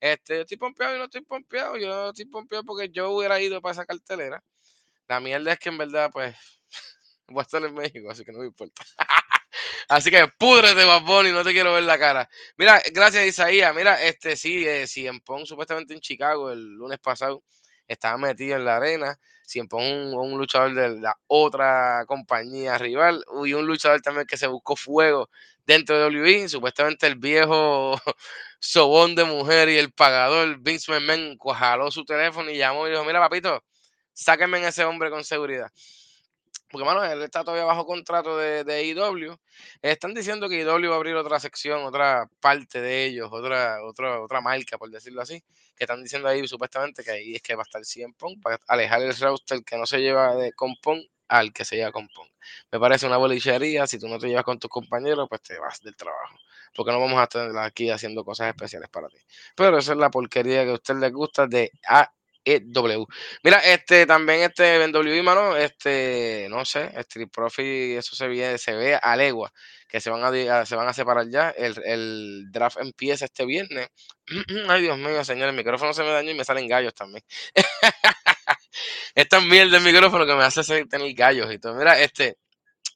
[0.00, 1.76] Este, yo estoy pompeado y no estoy pompeado.
[1.76, 4.42] Yo estoy pompeado porque yo hubiera ido para esa cartelera.
[5.08, 6.36] La mierda es que en verdad, pues,
[7.28, 8.82] voy a estar en México, así que no me importa.
[9.88, 12.28] así que púdrete, Bad Bunny, no te quiero ver la cara.
[12.56, 13.74] Mira, gracias Isaías.
[13.74, 17.42] Mira, este sí, eh, Cien Pong supuestamente en Chicago el lunes pasado
[17.86, 19.18] estaba metido en la arena.
[19.44, 24.36] Cien Pong, un, un luchador de la otra compañía rival y un luchador también que
[24.36, 25.28] se buscó fuego
[25.66, 26.48] dentro de WWE.
[26.48, 28.00] Supuestamente el viejo
[28.60, 33.04] sobón de mujer y el pagador Vince McMahon jaló su teléfono y llamó y dijo,
[33.04, 33.62] mira papito,
[34.12, 35.70] sáquenme a ese hombre con seguridad.
[36.70, 39.36] Porque, mano, él está todavía bajo contrato de, de IW.
[39.82, 44.20] Están diciendo que IW va a abrir otra sección, otra parte de ellos, otra, otra,
[44.22, 45.42] otra marca, por decirlo así.
[45.76, 48.60] Que están diciendo ahí supuestamente que ahí es que va a estar 100 Pong para
[48.68, 50.74] alejar el roster que no se lleva de, con
[51.28, 52.08] al que se lleva con.
[52.70, 53.86] Me parece una bolichería.
[53.86, 56.36] Si tú no te llevas con tus compañeros, pues te vas del trabajo.
[56.74, 59.18] Porque no vamos a estar aquí haciendo cosas especiales para ti.
[59.56, 61.72] Pero esa es la porquería que a usted le gusta de
[62.44, 63.06] AEW.
[63.42, 68.58] Mira, este también este en WWE, mano, este, no sé, Street Profit, eso se ve,
[68.58, 69.52] se ve a legua,
[69.88, 71.50] que se van a, se van a separar ya.
[71.50, 73.88] El, el draft empieza este viernes.
[74.68, 77.24] Ay, Dios mío, señor, el micrófono se me dañó y me salen gallos también.
[79.14, 81.74] Esta mierda del micrófono que me hace tener gallos y todo.
[81.74, 82.38] Mira, este,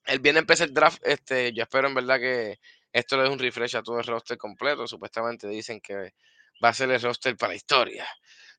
[0.07, 2.59] el viernes empieza el draft, este, yo espero en verdad que
[2.93, 4.87] esto le dé un refresh a todo el roster completo.
[4.87, 6.15] Supuestamente dicen que
[6.63, 8.07] va a ser el roster para historia.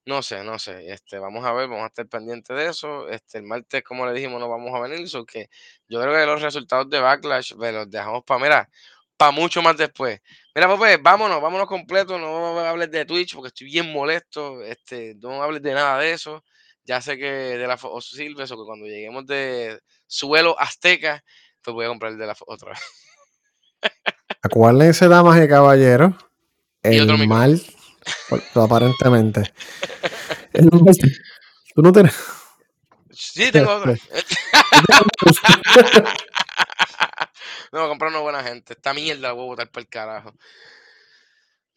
[0.07, 0.91] No sé, no sé.
[0.91, 3.09] Este, vamos a ver, vamos a estar pendientes de eso.
[3.09, 5.09] Este, el martes, como le dijimos, no vamos a venir.
[5.09, 5.49] So que
[5.89, 8.69] yo creo que los resultados de Backlash pues, los dejamos para, mira,
[9.17, 10.21] para mucho más después.
[10.53, 12.19] Mira, Pope, vámonos, vámonos completo.
[12.19, 14.61] No hables de Twitch porque estoy bien molesto.
[14.61, 16.43] Este, no hables de nada de eso.
[16.83, 21.23] Ya sé que de la Fox Silves o que cuando lleguemos de suelo azteca,
[21.63, 22.79] pues voy a comprar el de la otra vez.
[24.43, 26.13] Acuérdense, damas y caballeros,
[26.83, 27.27] Y otro el micrófono.
[27.27, 27.74] mal, por-
[28.55, 29.53] aparentemente.
[30.53, 30.95] El mal-
[31.73, 32.13] tú no tienes.
[33.11, 33.93] Sí, tengo otro.
[37.71, 38.73] no, comprar una buena gente.
[38.73, 40.33] Esta mierda la voy a botar por el carajo.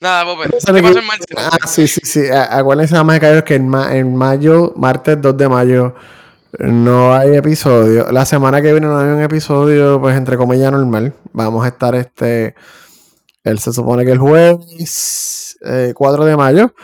[0.00, 0.48] Nada, Pope.
[0.50, 1.36] ¿Qué de pasó que- en martes?
[1.36, 2.22] Ah, sí, sí, sí.
[2.30, 5.94] Acuérdense, y caballeros, que en, ma- en mayo, martes 2 de mayo,
[6.58, 8.10] No hay episodio.
[8.12, 11.14] La semana que viene no hay un episodio, pues entre comillas normal.
[11.32, 12.54] Vamos a estar este.
[13.44, 15.47] Él se supone que el jueves
[15.94, 16.74] 4 de mayo.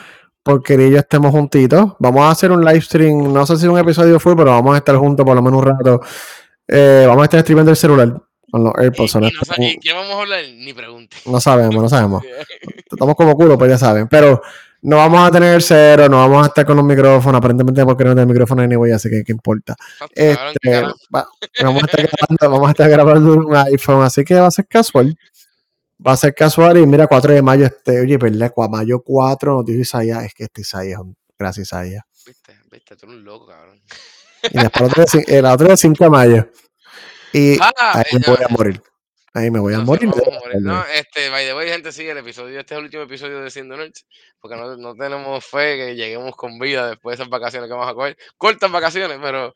[0.43, 1.93] Porque ni yo estemos juntitos.
[1.99, 3.33] Vamos a hacer un live stream.
[3.33, 5.67] No sé si un episodio fue, pero vamos a estar juntos por lo menos un
[5.67, 6.01] rato.
[6.69, 8.13] Eh, vamos a estar streamando el celular
[8.51, 9.17] con los AirPods.
[9.59, 10.45] ¿Y, qué vamos a hablar?
[10.55, 11.17] Ni pregunte.
[11.27, 12.23] No sabemos, no sabemos.
[12.91, 14.07] Estamos como culo, pues ya saben.
[14.07, 14.43] Pero
[14.85, 18.11] no vamos a tener cero, no vamos a estar con los micrófonos, aparentemente porque no
[18.11, 19.75] tenemos micrófono anyway, así que qué importa.
[20.15, 20.83] Este,
[21.63, 24.67] vamos, a estar grabando, vamos a estar grabando un iPhone, así que va a ser
[24.67, 25.17] casual.
[26.07, 28.53] Va a ser casual y mira, 4 de mayo, este, oye, ¿verdad?
[28.71, 31.01] Mayo 4 nos dijo Isaías, es que este Isaías,
[31.39, 32.05] gracias Isaías.
[32.27, 33.81] Viste, viste, tú eres un loco, cabrón.
[34.51, 36.51] Y después el otro de 5 de mayo.
[37.33, 38.83] Y ah, ahí me voy a morir.
[39.33, 40.11] Ahí me voy a morir.
[40.61, 42.61] No, este, by the way, gente, sigue el episodio.
[42.61, 44.07] Este es el último episodio de Siendo Nerds.
[44.39, 47.91] Porque no, no, tenemos fe que lleguemos con vida después de esas vacaciones que vamos
[47.91, 48.17] a coger.
[48.37, 49.55] Cortas vacaciones, pero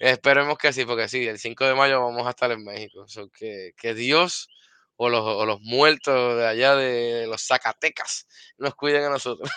[0.00, 3.04] esperemos que sí, porque sí, el 5 de mayo vamos a estar en México.
[3.38, 4.48] que, que Dios
[4.96, 8.26] o los, o los muertos de allá de los Zacatecas
[8.58, 9.50] nos cuiden a nosotros.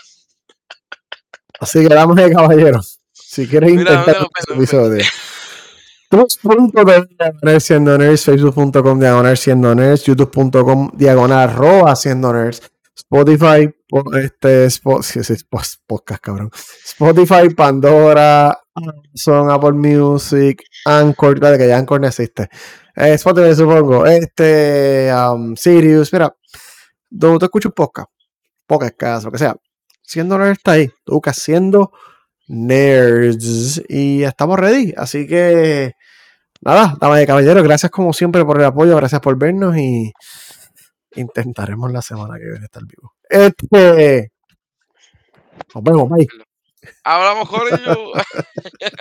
[1.60, 3.00] Así que damos de caballeros.
[3.12, 5.04] Si quieres intentar este episodio.
[7.60, 12.62] siendo nerds, facebook.com diagonal siendo nerds, youtube.com diagonal arroba siendo nerds,
[12.96, 13.70] Spotify,
[14.22, 14.68] este,
[15.88, 16.52] podcast cabrón,
[16.86, 22.50] Spotify, Pandora, Amazon, Apple Music, Anchor, vale que ya Anchor no existe,
[22.96, 26.36] eh, Spotify supongo, este, um, Sirius, mira,
[27.10, 28.10] donde te escuchas podcast,
[28.68, 29.56] podcast, lo que sea,
[30.02, 31.92] siendo nerds está ahí, tú buscas siendo
[32.48, 35.94] nerds y estamos ready, así que
[36.62, 40.12] nada, damas y caballeros, gracias como siempre por el apoyo, gracias por vernos y
[41.16, 43.14] intentaremos la semana que viene estar vivo.
[43.30, 44.32] Este,
[45.74, 46.45] nos vemos, bye.
[47.04, 47.78] Hablamos, Jorge.